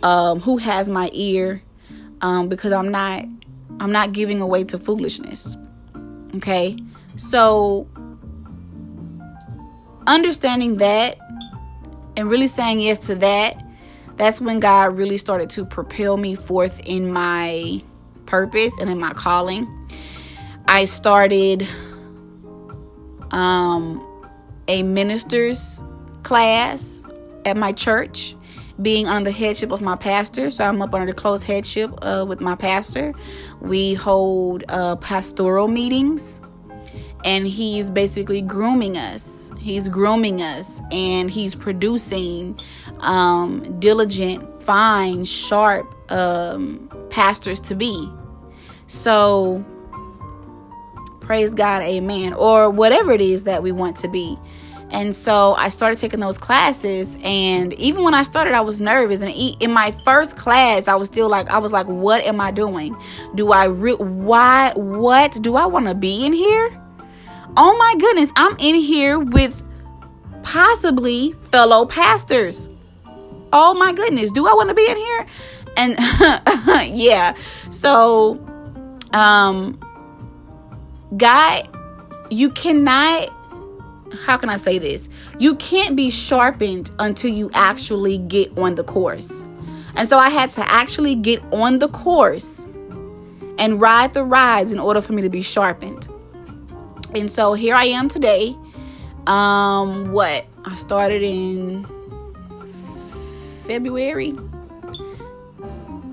Um, 0.03 0.41
who 0.41 0.57
has 0.57 0.89
my 0.89 1.11
ear? 1.13 1.63
Um, 2.23 2.49
because 2.49 2.73
I'm 2.73 2.91
not 2.91 3.25
I'm 3.79 3.93
not 3.93 4.13
giving 4.13 4.41
away 4.41 4.65
to 4.65 4.79
foolishness. 4.79 5.57
Okay, 6.37 6.79
so 7.17 7.87
understanding 10.07 10.77
that 10.77 11.19
and 12.17 12.29
really 12.29 12.47
saying 12.47 12.81
yes 12.81 12.99
to 12.99 13.15
that 13.17 13.63
that's 14.17 14.41
when 14.41 14.61
God 14.61 14.97
really 14.97 15.17
started 15.17 15.51
to 15.51 15.65
propel 15.65 16.17
me 16.17 16.35
forth 16.35 16.81
in 16.81 17.13
my 17.13 17.83
purpose 18.27 18.79
and 18.79 18.89
in 18.91 18.99
my 18.99 19.13
calling. 19.13 19.67
I 20.67 20.85
started 20.85 21.67
um, 23.31 24.07
a 24.69 24.83
minister's 24.83 25.83
class 26.23 27.05
at 27.45 27.57
my 27.57 27.73
church, 27.73 28.37
being 28.81 29.07
under 29.07 29.31
the 29.31 29.37
headship 29.37 29.71
of 29.71 29.83
my 29.83 29.97
pastor. 29.97 30.51
So 30.51 30.65
I'm 30.65 30.81
up 30.83 30.95
under 30.95 31.07
the 31.07 31.15
close 31.15 31.43
headship 31.43 31.93
uh, 32.03 32.25
with 32.27 32.41
my 32.41 32.55
pastor. 32.55 33.13
We 33.61 33.95
hold 33.95 34.65
uh, 34.69 34.97
pastoral 34.97 35.69
meetings, 35.69 36.41
and 37.25 37.47
he's 37.47 37.91
basically 37.91 38.41
grooming 38.41 38.97
us 38.97 39.53
He's 39.63 39.87
grooming 39.87 40.43
us 40.43 40.81
and 40.91 41.31
he's 41.31 41.55
producing 41.55 42.59
um, 42.99 43.79
diligent, 43.79 44.65
fine, 44.65 45.25
sharp 45.25 45.95
um, 46.11 46.91
pastors 47.11 47.61
to 47.61 47.77
be. 47.77 48.11
So, 48.89 49.65
praise 51.21 51.53
God, 51.55 51.83
amen. 51.83 52.35
Or 52.35 52.71
whatever 52.71 53.13
it 53.13 53.21
is 53.21 53.45
that 53.45 53.63
we 53.63 53.71
want 53.71 53.97
to 53.99 54.09
be. 54.09 54.37
And 54.91 55.15
so 55.15 55.55
I 55.55 55.69
started 55.69 55.99
taking 55.99 56.21
those 56.21 56.37
classes, 56.37 57.17
and 57.23 57.73
even 57.75 58.03
when 58.05 58.13
I 58.13 58.25
started, 58.25 58.53
I 58.53 58.61
was 58.61 58.79
nervous. 58.79 59.23
And 59.23 59.31
in 59.31 59.73
my 59.73 59.93
first 60.05 60.37
class, 60.37 60.87
I 60.87 60.97
was 60.97 61.09
still 61.09 61.31
like, 61.31 61.49
I 61.49 61.57
was 61.57 61.73
like, 61.73 61.87
"What 61.87 62.23
am 62.25 62.43
I 62.43 62.51
doing? 62.51 62.95
Do 63.35 63.53
I 63.53 63.65
re- 63.65 63.95
why? 63.95 64.73
What 64.75 65.41
do 65.41 65.57
I 65.57 65.65
want 65.65 65.87
to 65.87 65.95
be 65.95 66.27
in 66.27 66.35
here?" 66.35 66.82
Oh 67.55 67.77
my 67.77 67.95
goodness, 67.99 68.31
I'm 68.35 68.57
in 68.59 68.77
here 68.77 69.19
with 69.19 69.63
possibly 70.43 71.35
fellow 71.43 71.85
pastors. 71.85 72.71
Oh 73.53 73.75
my 73.75 73.93
goodness, 73.93 74.31
do 74.31 74.47
I 74.47 74.55
want 74.55 74.71
to 74.71 74.75
be 74.75 74.89
in 74.89 74.97
here? 74.97 75.27
And 75.77 75.97
yeah, 76.97 77.37
so 77.71 78.41
um 79.13 79.79
God, 81.17 81.69
you 82.31 82.49
cannot 82.51 83.31
how 84.25 84.39
can 84.39 84.49
I 84.49 84.57
say 84.57 84.79
this? 84.79 85.11
You 85.39 85.55
can't 85.57 85.95
be 85.95 86.11
sharpened 86.11 86.91
until 86.99 87.31
you 87.31 87.51
actually 87.53 88.19
get 88.19 88.57
on 88.57 88.77
the 88.77 88.85
course. 88.85 89.45
And 89.95 90.09
so 90.09 90.19
I 90.19 90.31
had 90.31 90.49
to 90.51 90.71
actually 90.71 91.15
get 91.15 91.43
on 91.53 91.81
the 91.81 91.89
course 91.89 92.67
and 93.59 93.81
ride 93.81 94.15
the 94.15 94.25
rides 94.25 94.73
in 94.73 94.79
order 94.79 95.03
for 95.03 95.13
me 95.13 95.21
to 95.21 95.29
be 95.29 95.43
sharpened. 95.43 96.09
And 97.15 97.31
so 97.31 97.55
here 97.55 97.75
I 97.75 97.85
am 97.85 98.09
today. 98.09 98.57
Um 99.27 100.13
what? 100.13 100.45
I 100.65 100.75
started 100.75 101.23
in 101.23 101.87
February. 103.65 104.35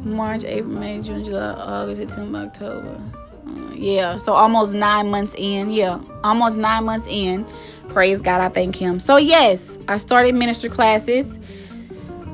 March, 0.04 0.44
April, 0.44 0.74
May, 0.74 1.02
June, 1.02 1.24
July, 1.24 1.52
August, 1.54 2.02
September, 2.02 2.40
October. 2.40 3.02
Uh, 3.46 3.74
yeah, 3.74 4.18
so 4.18 4.34
almost 4.34 4.74
nine 4.74 5.10
months 5.10 5.36
in. 5.38 5.72
Yeah, 5.72 6.00
almost 6.24 6.58
nine 6.58 6.86
months 6.86 7.08
in. 7.08 7.46
Praise 7.90 8.22
God, 8.22 8.42
I 8.42 8.50
thank 8.50 8.76
Him. 8.76 9.00
So 9.00 9.18
yes, 9.18 9.78
I 9.88 9.98
started 9.98 10.36
minister 10.36 10.70
classes. 10.70 11.40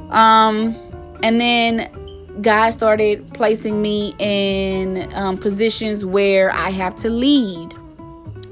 Um, 0.09 0.75
and 1.23 1.41
then 1.41 1.89
God 2.41 2.71
started 2.71 3.33
placing 3.33 3.81
me 3.81 4.13
in 4.19 5.11
um, 5.13 5.37
positions 5.37 6.05
where 6.05 6.51
I 6.51 6.69
have 6.69 6.95
to 6.97 7.09
lead. 7.09 7.73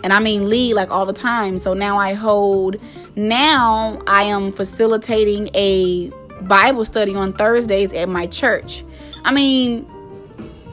And 0.03 0.13
I 0.13 0.19
mean 0.19 0.49
lead 0.49 0.73
like 0.73 0.91
all 0.91 1.05
the 1.05 1.13
time. 1.13 1.57
So 1.57 1.73
now 1.73 1.97
I 1.97 2.13
hold, 2.13 2.75
now 3.15 4.01
I 4.05 4.23
am 4.23 4.51
facilitating 4.51 5.49
a 5.53 6.11
Bible 6.41 6.85
study 6.85 7.15
on 7.15 7.33
Thursdays 7.33 7.93
at 7.93 8.09
my 8.09 8.27
church. 8.27 8.83
I 9.23 9.33
mean, 9.33 9.89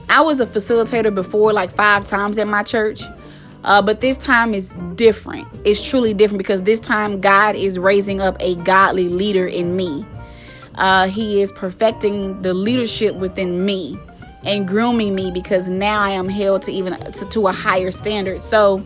I 0.09 0.21
was 0.23 0.41
a 0.41 0.47
facilitator 0.47 1.15
before 1.15 1.53
like 1.53 1.75
five 1.75 2.05
times 2.05 2.39
at 2.39 2.49
my 2.49 2.65
church. 2.65 3.03
Uh, 3.63 3.83
but 3.83 4.01
this 4.01 4.17
time 4.17 4.55
is 4.55 4.71
different. 4.95 5.47
It's 5.65 5.87
truly 5.87 6.15
different 6.15 6.39
because 6.39 6.63
this 6.63 6.81
time 6.81 7.21
God 7.21 7.55
is 7.55 7.79
raising 7.79 8.21
up 8.21 8.37
a 8.41 8.55
godly 8.57 9.09
leader 9.09 9.47
in 9.47 9.77
me. 9.77 10.05
Uh, 10.77 11.09
he 11.09 11.43
is 11.43 11.53
perfecting 11.53 12.41
the 12.43 12.55
leadership 12.55 13.15
within 13.17 13.65
me 13.67 13.99
and 14.45 14.67
grooming 14.67 15.15
me 15.15 15.31
because 15.31 15.69
now 15.69 16.01
I 16.01 16.11
am 16.11 16.29
held 16.29 16.63
to 16.63 16.73
even 16.73 16.95
to, 17.13 17.25
to 17.27 17.49
a 17.49 17.53
higher 17.53 17.91
standard. 17.91 18.43
So, 18.43 18.83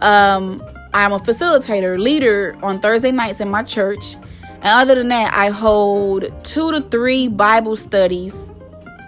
um, 0.00 0.62
I'm 0.94 1.12
a 1.12 1.18
facilitator, 1.18 1.98
leader 1.98 2.56
on 2.62 2.80
Thursday 2.80 3.10
nights 3.10 3.40
in 3.40 3.50
my 3.50 3.62
church. 3.62 4.14
And 4.60 4.66
other 4.66 4.94
than 4.94 5.08
that, 5.08 5.32
I 5.34 5.50
hold 5.50 6.24
two 6.44 6.72
to 6.72 6.80
three 6.80 7.28
Bible 7.28 7.76
studies 7.76 8.52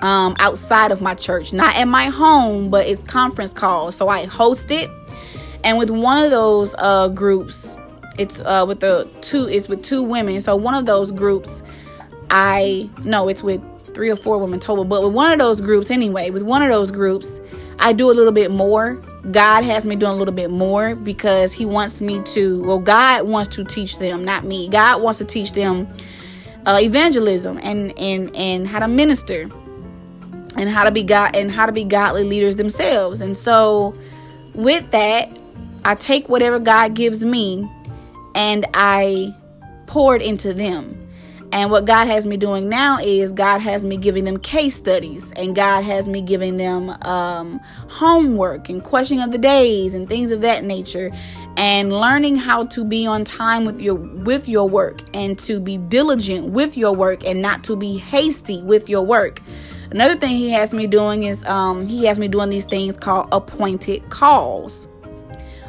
um, 0.01 0.37
outside 0.39 0.93
of 0.93 1.01
my 1.01 1.15
church, 1.15 1.53
not 1.53 1.77
at 1.77 1.87
my 1.87 2.07
home, 2.07 2.71
but 2.71 2.87
it's 2.87 3.03
conference 3.03 3.53
calls. 3.53 3.97
So 3.97 4.09
I 4.09 4.27
host 4.27 4.71
it, 4.71 4.91
and 5.65 5.79
with 5.79 5.91
one 5.91 6.23
of 6.23 6.31
those 6.31 6.75
uh, 6.79 7.09
groups, 7.09 7.77
it's 8.19 8.41
uh, 8.41 8.65
with 8.67 8.81
the 8.81 9.09
two. 9.21 9.49
It's 9.49 9.69
with 9.69 9.83
two 9.83 10.03
women. 10.03 10.41
So 10.41 10.57
one 10.57 10.75
of 10.75 10.87
those 10.87 11.13
groups, 11.13 11.63
I 12.31 12.89
no, 13.05 13.29
it's 13.29 13.43
with 13.43 13.63
three 13.95 14.11
or 14.11 14.17
four 14.17 14.39
women 14.39 14.61
total. 14.61 14.85
But 14.85 15.03
with 15.03 15.13
one 15.13 15.33
of 15.33 15.39
those 15.39 15.61
groups, 15.61 15.91
anyway, 15.91 16.31
with 16.31 16.43
one 16.43 16.63
of 16.63 16.71
those 16.71 16.91
groups, 16.91 17.41
I 17.79 17.93
do 17.93 18.11
a 18.11 18.15
little 18.15 18.33
bit 18.33 18.51
more. 18.51 18.95
God 19.31 19.65
has 19.65 19.87
me 19.87 19.97
doing 19.97 20.13
a 20.13 20.17
little 20.17 20.35
bit 20.35 20.51
more 20.51 20.95
because 20.95 21.53
He 21.53 21.67
wants 21.67 22.01
me 22.01 22.21
to. 22.21 22.65
Well, 22.65 22.79
God 22.79 23.27
wants 23.27 23.55
to 23.57 23.65
teach 23.65 23.99
them, 23.99 24.25
not 24.25 24.45
me. 24.45 24.69
God 24.69 25.03
wants 25.03 25.19
to 25.19 25.25
teach 25.25 25.53
them 25.53 25.89
uh, 26.67 26.79
evangelism 26.81 27.59
and 27.63 27.99
and 27.99 28.35
and 28.37 28.67
how 28.67 28.79
to 28.79 28.89
minister 28.89 29.49
and 30.57 30.69
how 30.69 30.85
to 30.85 30.91
be 30.91 31.03
God 31.03 31.35
and 31.35 31.51
how 31.51 31.67
to 31.67 31.73
be 31.73 31.85
godly 31.85 32.25
leaders 32.25 32.57
themselves. 32.57 33.21
And 33.21 33.37
so 33.37 33.95
with 34.55 34.91
that, 34.91 35.31
I 35.85 35.95
take 35.95 36.29
whatever 36.29 36.59
God 36.59 36.95
gives 36.95 37.25
me 37.25 37.71
and 38.35 38.67
I 38.75 39.35
pour 39.87 40.17
it 40.17 40.23
into 40.23 40.53
them. 40.53 41.00
And 41.53 41.71
what 41.71 41.85
God 41.85 42.07
has 42.07 42.27
me 42.27 42.37
doing 42.37 42.69
now 42.69 42.99
is 43.01 43.33
God 43.33 43.61
has 43.61 43.85
me 43.85 43.97
giving 43.97 44.25
them 44.25 44.39
case 44.39 44.77
studies 44.77 45.33
and 45.33 45.55
God 45.57 45.83
has 45.83 46.09
me 46.09 46.21
giving 46.21 46.57
them 46.57 46.91
um, 47.03 47.61
homework 47.89 48.69
and 48.69 48.83
question 48.83 49.19
of 49.19 49.33
the 49.33 49.39
days 49.39 49.95
and 49.95 50.09
things 50.09 50.31
of 50.31 50.43
that 50.43 50.65
nature 50.65 51.11
and 51.57 51.93
learning 51.93 52.37
how 52.37 52.65
to 52.65 52.85
be 52.85 53.05
on 53.07 53.25
time 53.25 53.65
with 53.65 53.81
your 53.81 53.95
with 53.95 54.49
your 54.49 54.69
work 54.69 55.03
and 55.13 55.39
to 55.41 55.59
be 55.59 55.77
diligent 55.77 56.47
with 56.51 56.77
your 56.77 56.93
work 56.93 57.25
and 57.25 57.43
not 57.43 57.65
to 57.65 57.75
be 57.75 57.99
hasty 57.99 58.63
with 58.63 58.89
your 58.89 59.03
work. 59.03 59.41
Another 59.91 60.15
thing 60.15 60.37
he 60.37 60.51
has 60.51 60.73
me 60.73 60.87
doing 60.87 61.25
is 61.25 61.43
um, 61.45 61.85
he 61.85 62.05
has 62.05 62.17
me 62.17 62.29
doing 62.29 62.49
these 62.49 62.65
things 62.65 62.97
called 62.97 63.29
appointed 63.33 64.09
calls. 64.09 64.87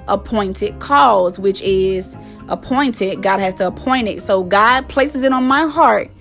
Appointed 0.08 0.80
calls, 0.80 1.40
which 1.40 1.62
is 1.62 2.18
appointed, 2.50 3.22
God 3.22 3.40
has 3.40 3.56
to 3.56 3.68
appoint 3.68 4.08
it. 4.08 4.22
So 4.22 4.44
God 4.44 4.88
places 4.90 5.24
it 5.24 5.32
on 5.32 5.46
my 5.46 5.68
heart 5.68 6.12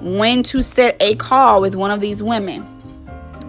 when 0.00 0.42
to 0.44 0.62
set 0.62 0.96
a 1.00 1.14
call 1.16 1.60
with 1.60 1.74
one 1.74 1.90
of 1.90 2.00
these 2.00 2.22
women. 2.22 2.66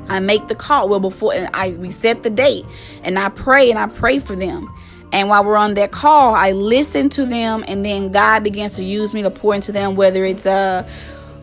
I 0.10 0.20
make 0.20 0.48
the 0.48 0.56
call 0.56 0.90
well 0.90 1.00
before 1.00 1.34
and 1.34 1.50
I 1.54 1.70
we 1.72 1.92
set 1.92 2.24
the 2.24 2.30
date 2.30 2.66
and 3.04 3.20
I 3.20 3.30
pray 3.30 3.70
and 3.70 3.78
I 3.78 3.88
pray 3.88 4.20
for 4.20 4.36
them. 4.36 4.74
And 5.12 5.30
while 5.30 5.44
we're 5.44 5.56
on 5.56 5.74
that 5.76 5.92
call, 5.92 6.36
I 6.36 6.52
listen 6.52 7.10
to 7.10 7.26
them 7.26 7.64
and 7.68 7.84
then 7.86 8.12
God 8.12 8.44
begins 8.44 8.74
to 8.74 8.84
use 8.84 9.14
me 9.14 9.22
to 9.24 9.32
pour 9.32 9.56
into 9.56 9.72
them 9.72 9.96
whether 9.96 10.24
it's 10.24 10.46
a 10.46 10.52
uh, 10.52 10.90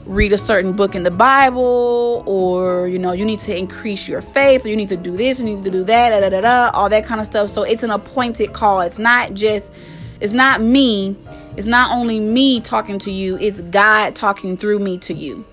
read 0.06 0.32
a 0.32 0.38
certain 0.38 0.72
book 0.72 0.94
in 0.94 1.02
the 1.02 1.10
Bible, 1.10 2.22
or 2.26 2.88
you 2.88 2.98
know, 2.98 3.12
you 3.12 3.24
need 3.24 3.40
to 3.40 3.56
increase 3.56 4.08
your 4.08 4.22
faith, 4.22 4.64
or 4.64 4.68
you 4.68 4.76
need 4.76 4.88
to 4.88 4.96
do 4.96 5.16
this, 5.16 5.40
you 5.40 5.46
need 5.46 5.64
to 5.64 5.70
do 5.70 5.84
that, 5.84 6.20
da, 6.20 6.28
da, 6.28 6.40
da, 6.40 6.70
all 6.72 6.88
that 6.88 7.04
kind 7.04 7.20
of 7.20 7.26
stuff. 7.26 7.50
So 7.50 7.62
it's 7.62 7.82
an 7.82 7.90
appointed 7.90 8.52
call. 8.52 8.80
It's 8.80 8.98
not 8.98 9.34
just, 9.34 9.72
it's 10.20 10.32
not 10.32 10.60
me. 10.60 11.16
It's 11.56 11.66
not 11.66 11.90
only 11.90 12.20
me 12.20 12.60
talking 12.60 12.98
to 13.00 13.10
you, 13.10 13.36
it's 13.38 13.60
God 13.62 14.14
talking 14.14 14.56
through 14.56 14.78
me 14.78 14.98
to 14.98 15.14
you. 15.14 15.44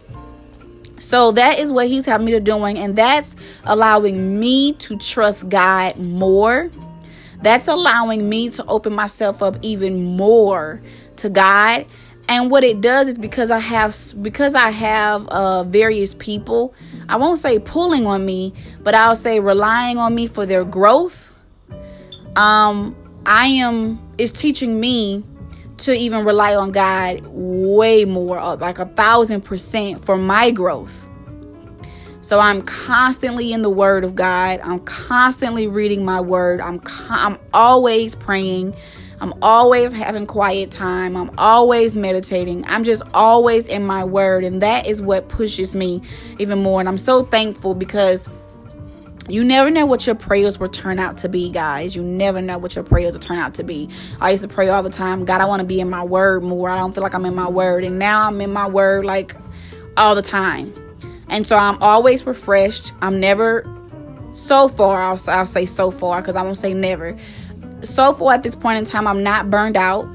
So 1.00 1.32
that 1.34 1.60
is 1.60 1.72
what 1.72 1.88
he's 1.88 2.06
having 2.06 2.26
me 2.26 2.32
to 2.34 2.40
doing, 2.40 2.78
and 2.78 2.96
that's 2.96 3.36
allowing 3.66 4.40
me 4.40 4.74
to 4.74 4.98
trust 4.98 5.50
God 5.50 5.98
more. 5.98 6.70
That's 7.42 7.68
allowing 7.68 8.30
me 8.30 8.50
to 8.52 8.66
open 8.68 8.94
myself 8.94 9.44
up 9.44 9.58
even 9.62 10.16
more 10.16 10.80
to 11.18 11.30
God 11.30 11.86
and 12.30 12.50
what 12.50 12.64
it 12.64 12.82
does 12.82 13.08
is 13.08 13.18
because 13.18 13.52
i 13.52 13.60
have 13.60 13.96
because 14.22 14.56
i 14.56 14.70
have 14.70 15.28
uh, 15.28 15.64
various 15.64 16.14
people 16.16 16.74
i 17.10 17.16
won't 17.16 17.40
say 17.40 17.60
pulling 17.60 18.06
on 18.06 18.26
me 18.26 18.54
but 18.82 18.96
i'll 18.96 19.16
say 19.16 19.40
relying 19.40 19.98
on 19.98 20.14
me 20.16 20.28
for 20.28 20.46
their 20.46 20.64
growth. 20.64 21.32
Um 22.36 22.96
i 23.26 23.46
am 23.48 24.00
is 24.18 24.32
teaching 24.32 24.80
me 24.80 25.24
to 25.78 25.94
even 25.94 26.26
rely 26.26 26.56
on 26.56 26.72
god 26.72 27.22
way 27.28 28.06
more 28.06 28.40
uh, 28.40 28.56
like 28.56 28.80
a 28.80 28.86
thousand 28.86 29.42
percent 29.42 30.04
for 30.04 30.18
my 30.18 30.52
growth. 30.52 31.08
So 32.22 32.40
i'm 32.40 32.62
constantly 32.62 33.52
in 33.52 33.64
the 33.64 33.70
word 33.70 34.04
of 34.06 34.16
god. 34.16 34.62
I'm 34.64 34.80
constantly 34.80 35.68
reading 35.68 36.06
my 36.06 36.22
word. 36.22 36.62
I'm 36.62 36.82
i'm 37.10 37.38
always 37.54 38.16
praying 38.16 38.76
I'm 39.24 39.34
always 39.42 39.94
having 39.94 40.28
quiet 40.28 40.70
time. 40.70 41.16
I'm 41.16 41.32
always 41.38 41.96
meditating. 41.96 42.66
I'm 42.68 42.84
just 42.84 43.02
always 43.14 43.70
in 43.70 43.86
my 43.86 44.04
word. 44.04 44.44
And 44.44 44.62
that 44.62 44.86
is 44.86 45.02
what 45.02 45.30
pushes 45.30 45.74
me 45.74 46.02
even 46.40 46.62
more. 46.62 46.82
And 46.82 46.90
I'm 46.90 46.98
so 46.98 47.24
thankful 47.24 47.74
because 47.74 48.28
you 49.30 49.46
never 49.46 49.72
know 49.72 49.86
what 49.86 50.06
your 50.06 50.16
prayers 50.16 50.60
will 50.60 50.68
turn 50.68 51.00
out 51.00 51.16
to 51.20 51.30
be, 51.30 51.50
guys. 51.50 51.96
You 51.96 52.04
never 52.04 52.42
know 52.42 52.58
what 52.58 52.76
your 52.76 52.84
prayers 52.84 53.14
will 53.14 53.22
turn 53.22 53.38
out 53.38 53.54
to 53.54 53.64
be. 53.64 53.90
I 54.20 54.32
used 54.32 54.44
to 54.44 54.50
pray 54.50 54.68
all 54.68 54.84
the 54.84 54.90
time, 54.90 55.24
God, 55.24 55.40
I 55.40 55.46
want 55.46 55.62
to 55.62 55.66
be 55.66 55.80
in 55.80 55.90
my 55.90 56.04
word 56.04 56.44
more. 56.44 56.70
I 56.70 56.76
don't 56.76 56.94
feel 56.94 57.02
like 57.02 57.16
I'm 57.16 57.26
in 57.26 57.34
my 57.34 57.48
word. 57.48 57.86
And 57.86 57.98
now 57.98 58.28
I'm 58.28 58.42
in 58.42 58.52
my 58.52 58.68
word 58.68 59.06
like 59.06 59.38
all 59.96 60.16
the 60.16 60.22
time. 60.22 60.74
And 61.30 61.48
so 61.48 61.56
I'm 61.56 61.82
always 61.82 62.26
refreshed. 62.26 62.92
I'm 63.02 63.22
never 63.22 63.66
so 64.34 64.68
far, 64.68 65.02
I'll, 65.02 65.20
I'll 65.30 65.46
say 65.46 65.66
so 65.66 65.92
far 65.92 66.20
because 66.20 66.36
I 66.36 66.42
won't 66.42 66.58
say 66.58 66.74
never 66.74 67.16
so 67.84 68.14
far 68.14 68.34
at 68.34 68.44
this 68.44 68.56
point 68.56 68.78
in 68.78 68.86
time, 68.86 69.08
I'm 69.08 69.24
not 69.24 69.50
burned 69.50 69.78
out. 69.78 70.06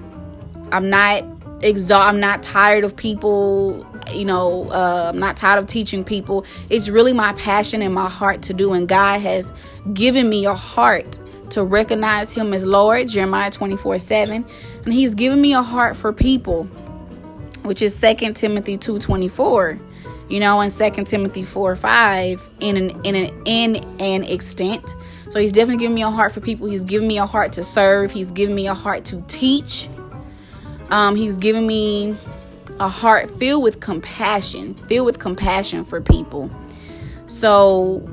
I'm 0.72 0.90
not 0.90 1.24
exhausted. 1.60 2.08
I'm 2.08 2.20
not 2.20 2.42
tired 2.42 2.84
of 2.84 2.96
people. 2.96 3.86
You 4.12 4.24
know, 4.24 4.70
uh, 4.70 5.10
I'm 5.12 5.18
not 5.18 5.36
tired 5.36 5.58
of 5.58 5.66
teaching 5.66 6.04
people. 6.04 6.44
It's 6.70 6.88
really 6.88 7.12
my 7.12 7.32
passion 7.34 7.82
and 7.82 7.94
my 7.94 8.08
heart 8.08 8.42
to 8.42 8.54
do. 8.54 8.72
And 8.72 8.88
God 8.88 9.20
has 9.20 9.52
given 9.92 10.28
me 10.28 10.46
a 10.46 10.54
heart 10.54 11.18
to 11.50 11.64
recognize 11.64 12.32
Him 12.32 12.52
as 12.52 12.64
Lord, 12.64 13.08
Jeremiah 13.08 13.50
24 13.50 13.98
7. 13.98 14.44
And 14.84 14.92
He's 14.92 15.14
given 15.14 15.40
me 15.40 15.54
a 15.54 15.62
heart 15.62 15.96
for 15.96 16.12
people, 16.12 16.64
which 17.62 17.82
is 17.82 17.98
2 18.00 18.32
Timothy 18.32 18.76
2 18.76 18.98
24 18.98 19.78
you 20.28 20.40
know, 20.40 20.60
in 20.60 20.70
2 20.70 21.04
Timothy 21.04 21.44
4 21.44 21.76
5 21.76 22.48
in 22.60 22.76
an 22.76 23.04
in 23.04 23.14
an 23.14 23.42
in 23.46 23.76
an 24.00 24.24
extent. 24.24 24.94
So 25.30 25.38
he's 25.40 25.52
definitely 25.52 25.80
giving 25.80 25.94
me 25.94 26.02
a 26.02 26.10
heart 26.10 26.32
for 26.32 26.40
people. 26.40 26.68
He's 26.68 26.84
giving 26.84 27.06
me 27.06 27.18
a 27.18 27.26
heart 27.26 27.52
to 27.54 27.62
serve. 27.62 28.12
He's 28.12 28.32
giving 28.32 28.54
me 28.54 28.66
a 28.66 28.74
heart 28.74 29.04
to 29.06 29.22
teach. 29.28 29.88
Um, 30.90 31.16
he's 31.16 31.36
giving 31.36 31.66
me 31.66 32.16
a 32.80 32.88
heart 32.88 33.30
filled 33.30 33.62
with 33.62 33.80
compassion, 33.80 34.74
filled 34.74 35.06
with 35.06 35.18
compassion 35.18 35.84
for 35.84 36.00
people. 36.00 36.50
So 37.26 38.08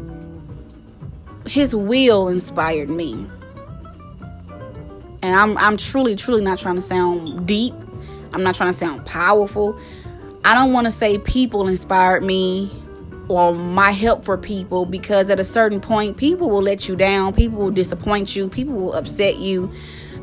his 1.47 1.75
will 1.75 2.27
inspired 2.27 2.89
me. 2.89 3.27
And 5.21 5.35
I'm 5.35 5.57
I'm 5.57 5.77
truly 5.77 6.15
truly 6.15 6.41
not 6.41 6.59
trying 6.59 6.75
to 6.75 6.81
sound 6.81 7.47
deep. 7.47 7.73
I'm 8.33 8.43
not 8.43 8.55
trying 8.55 8.69
to 8.69 8.77
sound 8.77 9.05
powerful. 9.05 9.79
I 10.43 10.53
don't 10.53 10.73
want 10.73 10.85
to 10.85 10.91
say 10.91 11.17
people 11.17 11.67
inspired 11.67 12.23
me 12.23 12.71
or 13.27 13.53
my 13.53 13.91
help 13.91 14.25
for 14.25 14.37
people 14.37 14.85
because 14.85 15.29
at 15.29 15.39
a 15.39 15.43
certain 15.43 15.81
point 15.81 16.17
people 16.17 16.49
will 16.49 16.61
let 16.61 16.87
you 16.87 16.95
down, 16.95 17.33
people 17.33 17.57
will 17.57 17.71
disappoint 17.71 18.35
you, 18.35 18.49
people 18.49 18.73
will 18.73 18.93
upset 18.93 19.37
you 19.37 19.73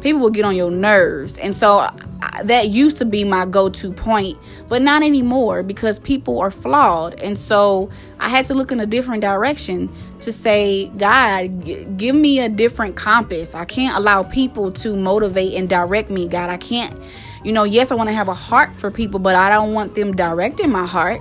people 0.03 0.21
will 0.21 0.31
get 0.31 0.45
on 0.45 0.57
your 0.57 0.71
nerves. 0.71 1.38
And 1.38 1.55
so 1.55 1.79
I, 2.21 2.43
that 2.45 2.69
used 2.69 2.99
to 2.99 3.05
be 3.05 3.25
my 3.25 3.47
go 3.47 3.69
to 3.71 3.93
point, 3.93 4.38
but 4.69 4.83
not 4.83 5.03
anymore 5.03 5.62
because 5.62 5.99
people 5.99 6.41
are 6.41 6.51
flawed. 6.51 7.19
And 7.21 7.38
so 7.38 7.88
I 8.19 8.29
had 8.29 8.45
to 8.47 8.55
look 8.55 8.73
in 8.73 8.81
a 8.81 8.87
different 8.87 9.23
direction 9.23 9.91
to 10.21 10.33
say, 10.33 10.87
God, 10.99 11.65
g- 11.65 11.85
give 11.97 12.15
me 12.15 12.41
a 12.41 12.49
different 12.49 12.97
compass. 12.97 13.55
I 13.55 13.65
can't 13.65 13.97
allow 13.97 14.25
people 14.25 14.73
to 14.73 14.97
motivate 14.97 15.55
and 15.55 15.69
direct 15.69 16.11
me, 16.11 16.29
God. 16.29 16.51
I 16.51 16.57
can't, 16.57 17.01
you 17.45 17.53
know, 17.53 17.65
yes, 17.65 17.91
I 17.93 17.95
want 17.95 18.09
to 18.09 18.15
have 18.15 18.29
a 18.29 18.35
heart 18.35 18.75
for 18.77 18.91
people, 18.91 19.21
but 19.21 19.35
I 19.35 19.49
don't 19.51 19.73
want 19.73 19.95
them 19.95 20.15
directing 20.15 20.71
my 20.71 20.87
heart. 20.87 21.21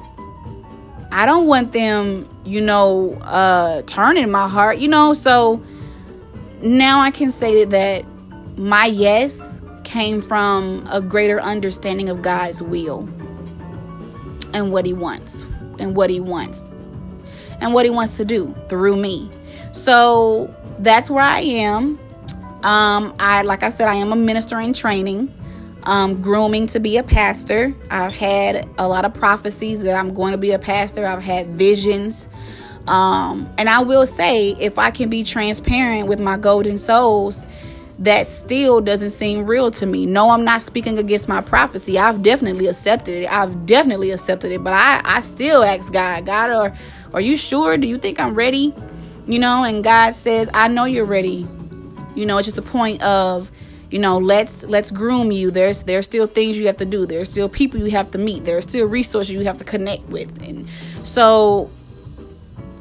I 1.11 1.25
don't 1.25 1.47
want 1.47 1.73
them, 1.73 2.27
you 2.45 2.61
know, 2.61 3.13
uh 3.21 3.81
turning 3.83 4.31
my 4.31 4.47
heart, 4.47 4.79
you 4.79 4.87
know, 4.87 5.13
so 5.13 5.61
now 6.61 7.01
I 7.01 7.11
can 7.11 7.31
say 7.31 7.65
that 7.65 8.05
my 8.57 8.85
yes 8.85 9.61
came 9.83 10.21
from 10.21 10.87
a 10.89 11.01
greater 11.01 11.41
understanding 11.41 12.09
of 12.09 12.21
God's 12.21 12.61
will 12.61 13.09
and 14.53 14.71
what 14.71 14.85
He 14.85 14.93
wants 14.93 15.41
and 15.79 15.95
what 15.95 16.09
He 16.09 16.19
wants 16.19 16.63
and 17.59 17.73
what 17.73 17.85
He 17.85 17.91
wants 17.91 18.17
to 18.17 18.25
do 18.25 18.55
through 18.69 18.95
me. 18.95 19.29
So 19.73 20.53
that's 20.79 21.09
where 21.09 21.23
I 21.23 21.39
am. 21.39 21.99
Um, 22.63 23.15
I 23.19 23.41
like 23.41 23.63
I 23.63 23.69
said, 23.69 23.87
I 23.87 23.95
am 23.95 24.11
a 24.11 24.15
minister 24.15 24.59
in 24.59 24.73
training, 24.73 25.33
um, 25.83 26.21
grooming 26.21 26.67
to 26.67 26.79
be 26.79 26.97
a 26.97 27.03
pastor. 27.03 27.73
I've 27.89 28.13
had 28.13 28.67
a 28.77 28.87
lot 28.87 29.05
of 29.05 29.13
prophecies 29.13 29.81
that 29.83 29.95
I'm 29.95 30.13
going 30.13 30.31
to 30.31 30.37
be 30.37 30.51
a 30.51 30.59
pastor. 30.59 31.05
I've 31.05 31.23
had 31.23 31.49
visions. 31.49 32.27
Um, 32.87 33.51
and 33.57 33.69
I 33.69 33.81
will 33.81 34.05
say, 34.05 34.49
if 34.59 34.79
I 34.79 34.91
can 34.91 35.09
be 35.09 35.23
transparent 35.23 36.07
with 36.07 36.19
my 36.19 36.37
golden 36.37 36.77
souls, 36.77 37.45
that 37.99 38.27
still 38.27 38.81
doesn't 38.81 39.11
seem 39.11 39.45
real 39.45 39.69
to 39.69 39.85
me. 39.85 40.07
No, 40.07 40.31
I'm 40.31 40.43
not 40.43 40.63
speaking 40.63 40.97
against 40.97 41.27
my 41.27 41.41
prophecy. 41.41 41.99
I've 41.99 42.23
definitely 42.23 42.65
accepted 42.67 43.23
it. 43.23 43.31
I've 43.31 43.67
definitely 43.67 44.09
accepted 44.09 44.51
it. 44.51 44.63
But 44.63 44.73
I, 44.73 45.01
I 45.03 45.21
still 45.21 45.63
ask 45.63 45.93
God, 45.93 46.25
God, 46.25 46.49
are, 46.49 46.75
are 47.13 47.21
you 47.21 47.37
sure? 47.37 47.77
Do 47.77 47.87
you 47.87 47.99
think 47.99 48.19
I'm 48.19 48.33
ready? 48.33 48.73
You 49.27 49.37
know, 49.37 49.63
and 49.63 49.83
God 49.83 50.15
says, 50.15 50.49
I 50.51 50.67
know 50.67 50.85
you're 50.85 51.05
ready. 51.05 51.47
You 52.15 52.25
know, 52.25 52.39
it's 52.39 52.47
just 52.47 52.57
a 52.57 52.63
point 52.63 53.03
of, 53.03 53.51
you 53.91 53.99
know, 53.99 54.17
let's 54.17 54.63
let's 54.63 54.89
groom 54.89 55.31
you. 55.31 55.51
There's 55.51 55.83
there's 55.83 56.05
still 56.05 56.25
things 56.25 56.57
you 56.57 56.65
have 56.67 56.77
to 56.77 56.85
do. 56.85 57.05
There's 57.05 57.29
still 57.29 57.49
people 57.49 57.79
you 57.79 57.91
have 57.91 58.09
to 58.11 58.17
meet. 58.17 58.45
There's 58.45 58.63
still 58.63 58.87
resources 58.87 59.35
you 59.35 59.41
have 59.41 59.57
to 59.57 59.65
connect 59.65 60.03
with. 60.07 60.41
And 60.41 60.67
so 61.03 61.69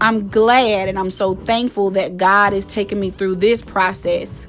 I'm 0.01 0.29
glad 0.29 0.89
and 0.89 0.99
I'm 0.99 1.11
so 1.11 1.35
thankful 1.35 1.91
that 1.91 2.17
God 2.17 2.53
is 2.53 2.65
taking 2.65 3.01
me 3.01 3.11
through 3.11 3.37
this 3.37 3.61
process 3.61 4.47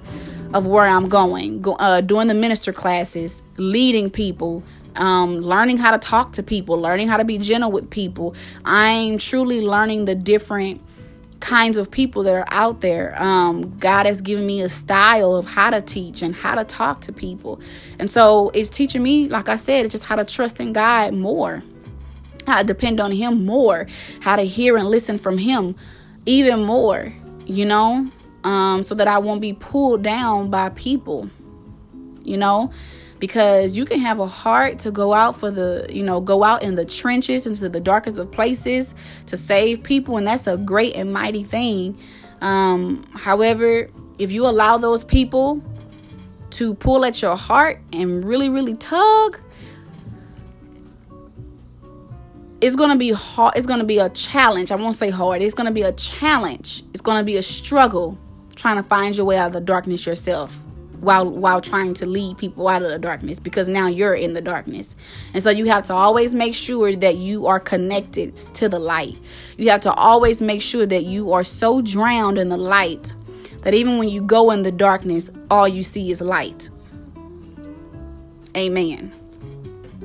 of 0.54 0.68
where 0.68 0.86
I'm 0.86 1.10
going, 1.10 1.62
go, 1.62 1.74
uh, 1.74 2.02
doing 2.02 2.28
the 2.28 2.34
minister 2.34 2.72
classes, 2.72 3.42
leading 3.58 4.10
people, 4.10 4.64
um, 4.96 5.38
learning 5.38 5.78
how 5.78 5.92
to 5.92 5.98
talk 5.98 6.34
to 6.34 6.44
people, 6.44 6.80
learning 6.80 7.08
how 7.08 7.18
to 7.18 7.26
be 7.26 7.38
gentle 7.38 7.72
with 7.72 7.90
people. 7.90 8.36
I'm 8.66 9.18
truly 9.18 9.62
learning 9.62 10.06
the 10.06 10.16
different 10.16 10.82
kinds 11.42 11.76
of 11.78 11.92
people 11.92 12.24
that 12.24 12.34
are 12.34 12.48
out 12.48 12.82
there. 12.82 13.22
Um, 13.22 13.78
God 13.80 14.06
has 14.06 14.22
given 14.22 14.46
me 14.46 14.62
a 14.62 14.70
style 14.70 15.36
of 15.36 15.46
how 15.46 15.70
to 15.70 15.82
teach 15.82 16.22
and 16.22 16.34
how 16.34 16.56
to 16.56 16.64
talk 16.64 17.02
to 17.02 17.12
people. 17.12 17.60
And 18.00 18.10
so 18.10 18.50
it's 18.54 18.70
teaching 18.70 19.04
me, 19.04 19.28
like 19.28 19.50
I 19.50 19.58
said, 19.58 19.86
it's 19.86 19.92
just 19.92 20.06
how 20.06 20.16
to 20.16 20.24
trust 20.24 20.60
in 20.60 20.72
God 20.72 21.14
more, 21.14 21.64
how 22.48 22.60
to 22.60 22.64
depend 22.64 23.00
on 23.00 23.12
Him 23.12 23.46
more, 23.46 23.88
how 24.22 24.36
to 24.38 24.44
hear 24.44 24.78
and 24.78 24.88
listen 24.88 25.18
from 25.18 25.38
Him 25.38 25.76
even 26.26 26.64
more, 26.64 27.14
you 27.46 27.66
know? 27.66 28.10
um, 28.44 28.84
so 28.84 28.96
that 28.96 29.08
I 29.08 29.18
won't 29.18 29.42
be 29.42 29.54
pulled 29.54 30.04
down 30.04 30.50
by 30.50 30.70
people, 30.70 31.30
you 32.24 32.38
know, 32.38 32.72
because 33.22 33.78
you 33.78 33.86
can 33.86 34.00
have 34.00 34.20
a 34.20 34.26
heart 34.26 34.80
to 34.80 34.90
go 34.90 35.14
out 35.14 35.40
for 35.40 35.52
the, 35.52 35.86
you 35.90 36.02
know, 36.02 36.20
go 36.20 36.44
out 36.44 36.64
in 36.64 36.74
the 36.74 36.84
trenches 36.84 37.46
into 37.46 37.70
the 37.70 37.80
darkest 37.80 38.18
of 38.18 38.32
places 38.32 38.96
to 39.28 39.38
save 39.38 39.84
people, 39.84 40.18
and 40.18 40.26
that's 40.26 40.48
a 40.48 40.58
great 40.58 40.96
and 40.96 41.14
mighty 41.14 41.44
thing. 41.44 41.98
Um, 42.42 43.06
however, 43.14 43.92
if 44.18 44.32
you 44.32 44.48
allow 44.48 44.80
those 44.80 45.04
people 45.04 45.62
to 46.50 46.74
pull 46.74 47.06
at 47.06 47.22
your 47.22 47.38
heart 47.38 47.80
and 47.94 48.26
really, 48.26 48.50
really 48.50 48.76
tug, 48.76 49.40
it's 52.60 52.76
to 52.76 52.96
be 52.96 53.12
hard. 53.12 53.54
It's 53.56 53.68
to 53.68 53.84
be 53.84 54.00
a 54.00 54.10
challenge. 54.10 54.72
I 54.72 54.76
won't 54.76 54.96
say 54.96 55.12
hard. 55.12 55.44
It's 55.44 55.54
to 55.54 55.72
be 55.72 55.84
a 55.84 55.92
challenge. 55.92 56.84
It's 56.92 57.02
to 57.20 57.24
be 57.24 57.38
a 57.38 57.44
struggle 57.44 58.18
trying 58.56 58.78
to 58.78 58.84
find 58.84 59.16
your 59.16 59.28
way 59.28 59.38
out 59.38 59.48
of 59.48 59.54
the 59.54 59.62
darkness 59.62 60.08
yourself 60.08 60.60
while 61.02 61.30
while 61.30 61.60
trying 61.60 61.94
to 61.96 62.06
lead 62.06 62.38
people 62.38 62.68
out 62.68 62.82
of 62.82 62.90
the 62.90 63.00
darkness 63.00 63.40
because 63.40 63.68
now 63.68 63.88
you're 63.88 64.14
in 64.14 64.34
the 64.34 64.42
darkness. 64.42 64.96
And 65.34 65.44
so 65.44 65.50
you 65.50 65.66
have 65.66 65.84
to 65.84 65.94
always 65.94 66.34
make 66.34 66.56
sure 66.56 66.96
that 66.96 67.18
you 67.18 67.48
are 67.48 67.60
connected 67.60 68.36
to 68.36 68.70
the 68.70 68.80
light. 68.80 69.18
You 69.58 69.70
have 69.72 69.82
to 69.82 69.94
always 69.94 70.42
make 70.42 70.62
sure 70.62 70.86
that 70.86 71.04
you 71.04 71.34
are 71.34 71.44
so 71.44 71.82
drowned 71.82 72.38
in 72.38 72.50
the 72.50 72.58
light 72.58 73.14
that 73.64 73.74
even 73.74 73.98
when 73.98 74.10
you 74.10 74.22
go 74.22 74.52
in 74.52 74.64
the 74.64 74.72
darkness, 74.72 75.30
all 75.50 75.68
you 75.68 75.84
see 75.84 76.12
is 76.12 76.22
light. 76.22 76.70
Amen. 78.56 79.12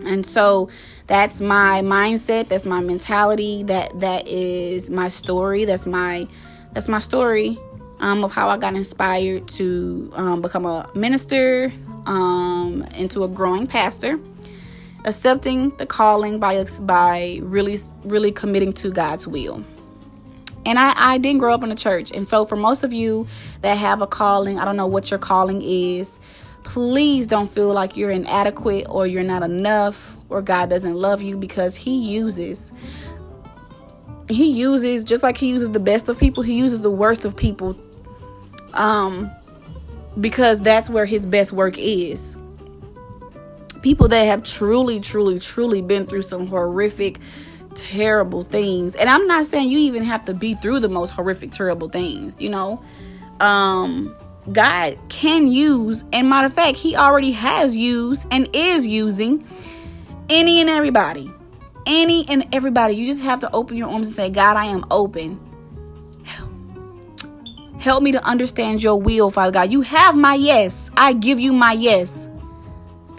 And 0.05 0.25
so 0.25 0.71
that's 1.09 1.41
my 1.41 1.83
mindset, 1.83 2.49
that's 2.49 2.67
my 2.67 2.81
mentality, 2.81 3.63
that 3.65 4.01
that 4.01 4.27
is 4.27 4.89
my 4.89 5.09
story, 5.09 5.65
that's 5.65 5.87
my 5.87 6.27
that's 6.73 6.89
my 6.89 7.01
story 7.01 7.59
um, 8.01 8.25
of 8.25 8.33
how 8.33 8.49
I 8.49 8.57
got 8.57 8.75
inspired 8.75 9.49
to 9.49 10.13
um, 10.15 10.43
become 10.43 10.67
a 10.67 10.91
minister, 10.95 11.73
um, 12.07 12.87
into 12.95 13.25
a 13.25 13.29
growing 13.29 13.67
pastor, 13.67 14.19
accepting 15.05 15.77
the 15.77 15.87
calling 15.87 16.39
by 16.39 16.65
by 16.81 17.41
really 17.43 17.79
really 18.05 18.33
committing 18.33 18.73
to 18.75 18.91
God's 18.91 19.27
will. 19.27 19.65
And 20.65 20.81
I, 20.81 20.95
I 20.97 21.19
didn't 21.19 21.39
grow 21.39 21.55
up 21.55 21.63
in 21.63 21.71
a 21.71 21.77
church. 21.77 22.11
And 22.11 22.27
so, 22.27 22.45
for 22.45 22.57
most 22.57 22.83
of 22.83 22.93
you 22.93 23.27
that 23.63 23.79
have 23.79 24.03
a 24.03 24.07
calling, 24.07 24.59
I 24.59 24.65
don't 24.65 24.77
know 24.77 24.87
what 24.87 25.11
your 25.11 25.19
calling 25.19 25.63
is, 25.63 26.19
please 26.65 27.29
don't 27.29 27.49
feel 27.49 27.73
like 27.73 27.97
you're 27.97 28.11
inadequate 28.11 28.87
or 28.89 29.07
you're 29.07 29.23
not 29.23 29.45
enough 29.45 30.17
or 30.29 30.43
God 30.43 30.69
doesn't 30.69 30.97
love 30.97 31.23
you 31.23 31.37
because 31.37 31.77
He 31.77 32.13
uses 32.13 32.73
he 34.29 34.51
uses 34.51 35.05
just 35.05 35.23
like 35.23 35.37
he 35.37 35.49
uses 35.49 35.71
the 35.71 35.81
best 35.81 36.09
of 36.09 36.19
people 36.19 36.43
he 36.43 36.57
uses 36.57 36.81
the 36.81 36.91
worst 36.91 37.25
of 37.25 37.37
people 37.37 37.77
um 38.77 39.31
because 40.21 40.61
that's 40.61 40.89
where 40.89 41.05
his 41.05 41.27
best 41.27 41.53
work 41.53 41.77
is 41.79 42.37
people 43.83 44.09
that 44.09 44.25
have 44.25 44.43
truly 44.45 45.01
truly 45.01 45.39
truly 45.39 45.83
been 45.83 46.07
through 46.07 46.23
some 46.23 46.47
horrific 46.47 47.19
terrible 47.75 48.43
things 48.43 48.95
and 48.95 49.09
i'm 49.11 49.27
not 49.27 49.45
saying 49.45 49.69
you 49.69 49.79
even 49.79 50.03
have 50.03 50.25
to 50.25 50.33
be 50.33 50.55
through 50.55 50.81
the 50.81 50.89
most 50.89 51.11
horrific 51.11 51.51
terrible 51.51 51.89
things 51.89 52.41
you 52.41 52.49
know 52.49 52.83
um 53.41 54.15
god 54.53 54.97
can 55.09 55.47
use 55.47 56.05
and 56.13 56.29
matter 56.29 56.47
of 56.47 56.55
fact 56.55 56.77
he 56.77 56.97
already 56.97 57.33
has 57.33 57.77
used 57.77 58.27
and 58.31 58.49
is 58.55 58.87
using 58.87 59.45
any 60.31 60.61
and 60.61 60.71
everybody 60.71 61.31
any 61.87 62.29
and 62.29 62.47
everybody. 62.53 62.95
You 62.95 63.07
just 63.07 63.23
have 63.23 63.41
to 63.41 63.53
open 63.53 63.77
your 63.77 63.89
arms 63.89 64.09
and 64.09 64.17
say, 64.17 64.29
God, 64.29 64.57
I 64.57 64.67
am 64.67 64.85
open. 64.91 65.41
Help 67.79 68.03
me 68.03 68.13
to 68.13 68.25
understand 68.25 68.83
your 68.83 69.01
will, 69.01 69.31
Father 69.31 69.53
God. 69.53 69.71
You 69.71 69.83
have 69.83 70.17
my 70.17 70.35
yes. 70.35 70.91
I 70.97 71.13
give 71.13 71.39
you 71.39 71.53
my 71.53 71.73
yes. 71.73 72.29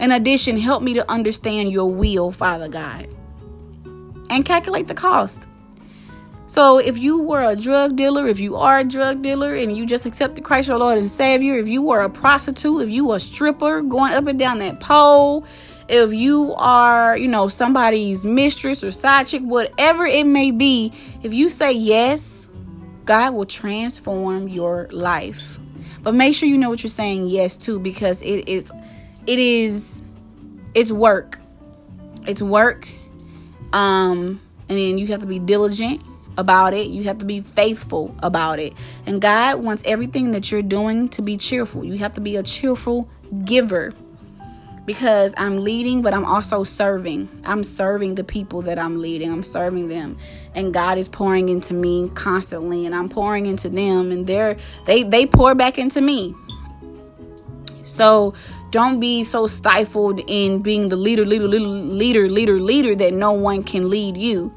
In 0.00 0.12
addition, 0.12 0.56
help 0.56 0.82
me 0.82 0.94
to 0.94 1.10
understand 1.10 1.72
your 1.72 1.90
will, 1.90 2.30
Father 2.30 2.68
God. 2.68 3.08
And 4.30 4.44
calculate 4.44 4.88
the 4.88 4.94
cost. 4.94 5.48
So, 6.46 6.78
if 6.78 6.96
you 6.96 7.20
were 7.20 7.42
a 7.42 7.54
drug 7.54 7.96
dealer, 7.96 8.26
if 8.26 8.40
you 8.40 8.56
are 8.56 8.78
a 8.78 8.84
drug 8.84 9.20
dealer 9.20 9.54
and 9.54 9.76
you 9.76 9.84
just 9.84 10.06
accepted 10.06 10.44
Christ 10.44 10.68
your 10.68 10.78
Lord 10.78 10.96
and 10.96 11.10
Savior, 11.10 11.58
if 11.58 11.68
you 11.68 11.82
were 11.82 12.00
a 12.00 12.08
prostitute, 12.08 12.82
if 12.82 12.88
you 12.88 13.06
were 13.06 13.16
a 13.16 13.20
stripper 13.20 13.82
going 13.82 14.14
up 14.14 14.26
and 14.26 14.38
down 14.38 14.58
that 14.60 14.80
pole, 14.80 15.44
if 15.88 16.12
you 16.12 16.54
are, 16.56 17.18
you 17.18 17.28
know, 17.28 17.48
somebody's 17.48 18.24
mistress 18.24 18.82
or 18.82 18.90
side 18.90 19.26
chick, 19.26 19.42
whatever 19.42 20.06
it 20.06 20.26
may 20.26 20.50
be, 20.50 20.92
if 21.22 21.34
you 21.34 21.50
say 21.50 21.72
yes, 21.72 22.48
God 23.08 23.32
will 23.32 23.46
transform 23.46 24.48
your 24.48 24.86
life. 24.90 25.58
But 26.02 26.12
make 26.12 26.34
sure 26.34 26.46
you 26.46 26.58
know 26.58 26.68
what 26.68 26.82
you're 26.82 26.90
saying 26.90 27.28
yes 27.28 27.56
to 27.56 27.80
because 27.80 28.20
it 28.20 28.46
is 28.46 28.70
it 29.26 29.38
is 29.38 30.02
it's 30.74 30.92
work. 30.92 31.38
It's 32.26 32.42
work. 32.42 32.86
Um 33.72 34.42
and 34.68 34.78
then 34.78 34.98
you 34.98 35.06
have 35.06 35.20
to 35.20 35.26
be 35.26 35.38
diligent 35.38 36.02
about 36.36 36.74
it. 36.74 36.88
You 36.88 37.04
have 37.04 37.16
to 37.18 37.24
be 37.24 37.40
faithful 37.40 38.14
about 38.22 38.58
it. 38.58 38.74
And 39.06 39.22
God 39.22 39.64
wants 39.64 39.82
everything 39.86 40.32
that 40.32 40.52
you're 40.52 40.60
doing 40.60 41.08
to 41.08 41.22
be 41.22 41.38
cheerful. 41.38 41.86
You 41.86 41.96
have 41.96 42.12
to 42.12 42.20
be 42.20 42.36
a 42.36 42.42
cheerful 42.42 43.08
giver 43.46 43.92
because 44.88 45.34
I'm 45.36 45.62
leading, 45.62 46.00
but 46.00 46.14
I'm 46.14 46.24
also 46.24 46.64
serving. 46.64 47.28
I'm 47.44 47.62
serving 47.62 48.14
the 48.14 48.24
people 48.24 48.62
that 48.62 48.78
I'm 48.78 48.98
leading. 48.98 49.30
I'm 49.30 49.44
serving 49.44 49.88
them. 49.88 50.16
And 50.54 50.72
God 50.72 50.96
is 50.96 51.08
pouring 51.08 51.50
into 51.50 51.74
me 51.74 52.10
constantly 52.14 52.86
and 52.86 52.94
I'm 52.94 53.10
pouring 53.10 53.44
into 53.44 53.68
them 53.68 54.10
and 54.10 54.26
they're 54.26 54.56
they 54.86 55.02
they 55.02 55.26
pour 55.26 55.54
back 55.54 55.78
into 55.78 56.00
me. 56.00 56.34
So 57.84 58.32
don't 58.70 58.98
be 58.98 59.22
so 59.24 59.46
stifled 59.46 60.20
in 60.26 60.62
being 60.62 60.88
the 60.88 60.96
leader, 60.96 61.26
leader, 61.26 61.46
leader, 61.46 61.68
leader, 61.68 62.28
leader, 62.28 62.58
leader 62.58 62.94
that 62.96 63.12
no 63.12 63.32
one 63.32 63.64
can 63.64 63.90
lead 63.90 64.16
you. 64.16 64.54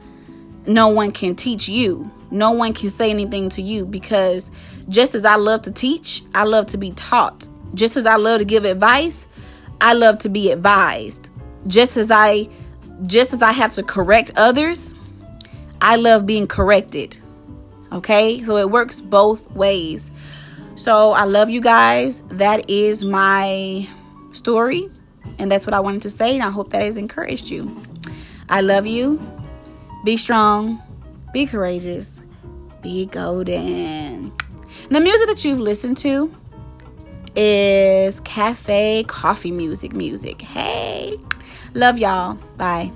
No 0.65 0.87
one 0.87 1.11
can 1.11 1.35
teach 1.35 1.67
you. 1.67 2.09
No 2.31 2.51
one 2.51 2.71
can 2.71 2.89
say 2.89 3.09
anything 3.09 3.49
to 3.49 3.61
you 3.61 3.85
because 3.85 4.49
just 4.87 5.13
as 5.13 5.25
I 5.25 5.35
love 5.35 5.63
to 5.63 5.71
teach, 5.71 6.23
I 6.33 6.43
love 6.45 6.67
to 6.67 6.77
be 6.77 6.91
taught. 6.91 7.49
Just 7.73 7.97
as 7.97 8.05
I 8.05 8.15
love 8.15 8.39
to 8.39 8.45
give 8.45 8.63
advice, 8.63 9.27
I 9.81 9.93
love 9.93 10.19
to 10.19 10.29
be 10.29 10.51
advised. 10.51 11.29
Just 11.67 11.97
as 11.97 12.09
I 12.11 12.47
just 13.07 13.33
as 13.33 13.41
I 13.41 13.51
have 13.51 13.73
to 13.73 13.83
correct 13.83 14.31
others, 14.35 14.95
I 15.81 15.95
love 15.95 16.25
being 16.25 16.47
corrected. 16.47 17.17
Okay? 17.91 18.43
So 18.43 18.57
it 18.57 18.69
works 18.69 19.01
both 19.01 19.49
ways. 19.51 20.11
So 20.75 21.11
I 21.13 21.25
love 21.25 21.49
you 21.49 21.61
guys. 21.61 22.21
That 22.29 22.69
is 22.69 23.03
my 23.03 23.87
story. 24.31 24.89
And 25.39 25.51
that's 25.51 25.65
what 25.65 25.73
I 25.73 25.79
wanted 25.79 26.03
to 26.03 26.09
say. 26.09 26.35
And 26.35 26.43
I 26.43 26.51
hope 26.51 26.69
that 26.71 26.83
has 26.83 26.97
encouraged 26.97 27.49
you. 27.49 27.83
I 28.49 28.61
love 28.61 28.85
you. 28.85 29.19
Be 30.05 30.15
strong. 30.17 30.81
Be 31.33 31.45
courageous. 31.45 32.21
Be 32.81 33.05
golden. 33.07 34.31
the 34.89 34.99
music 34.99 35.27
that 35.27 35.43
you've 35.45 35.59
listened 35.59 35.97
to 35.97 36.35
is 37.35 38.19
cafe 38.21 39.03
coffee 39.07 39.51
music 39.51 39.93
music. 39.93 40.41
Hey, 40.41 41.17
love 41.73 41.97
y'all. 41.97 42.35
Bye. 42.57 42.91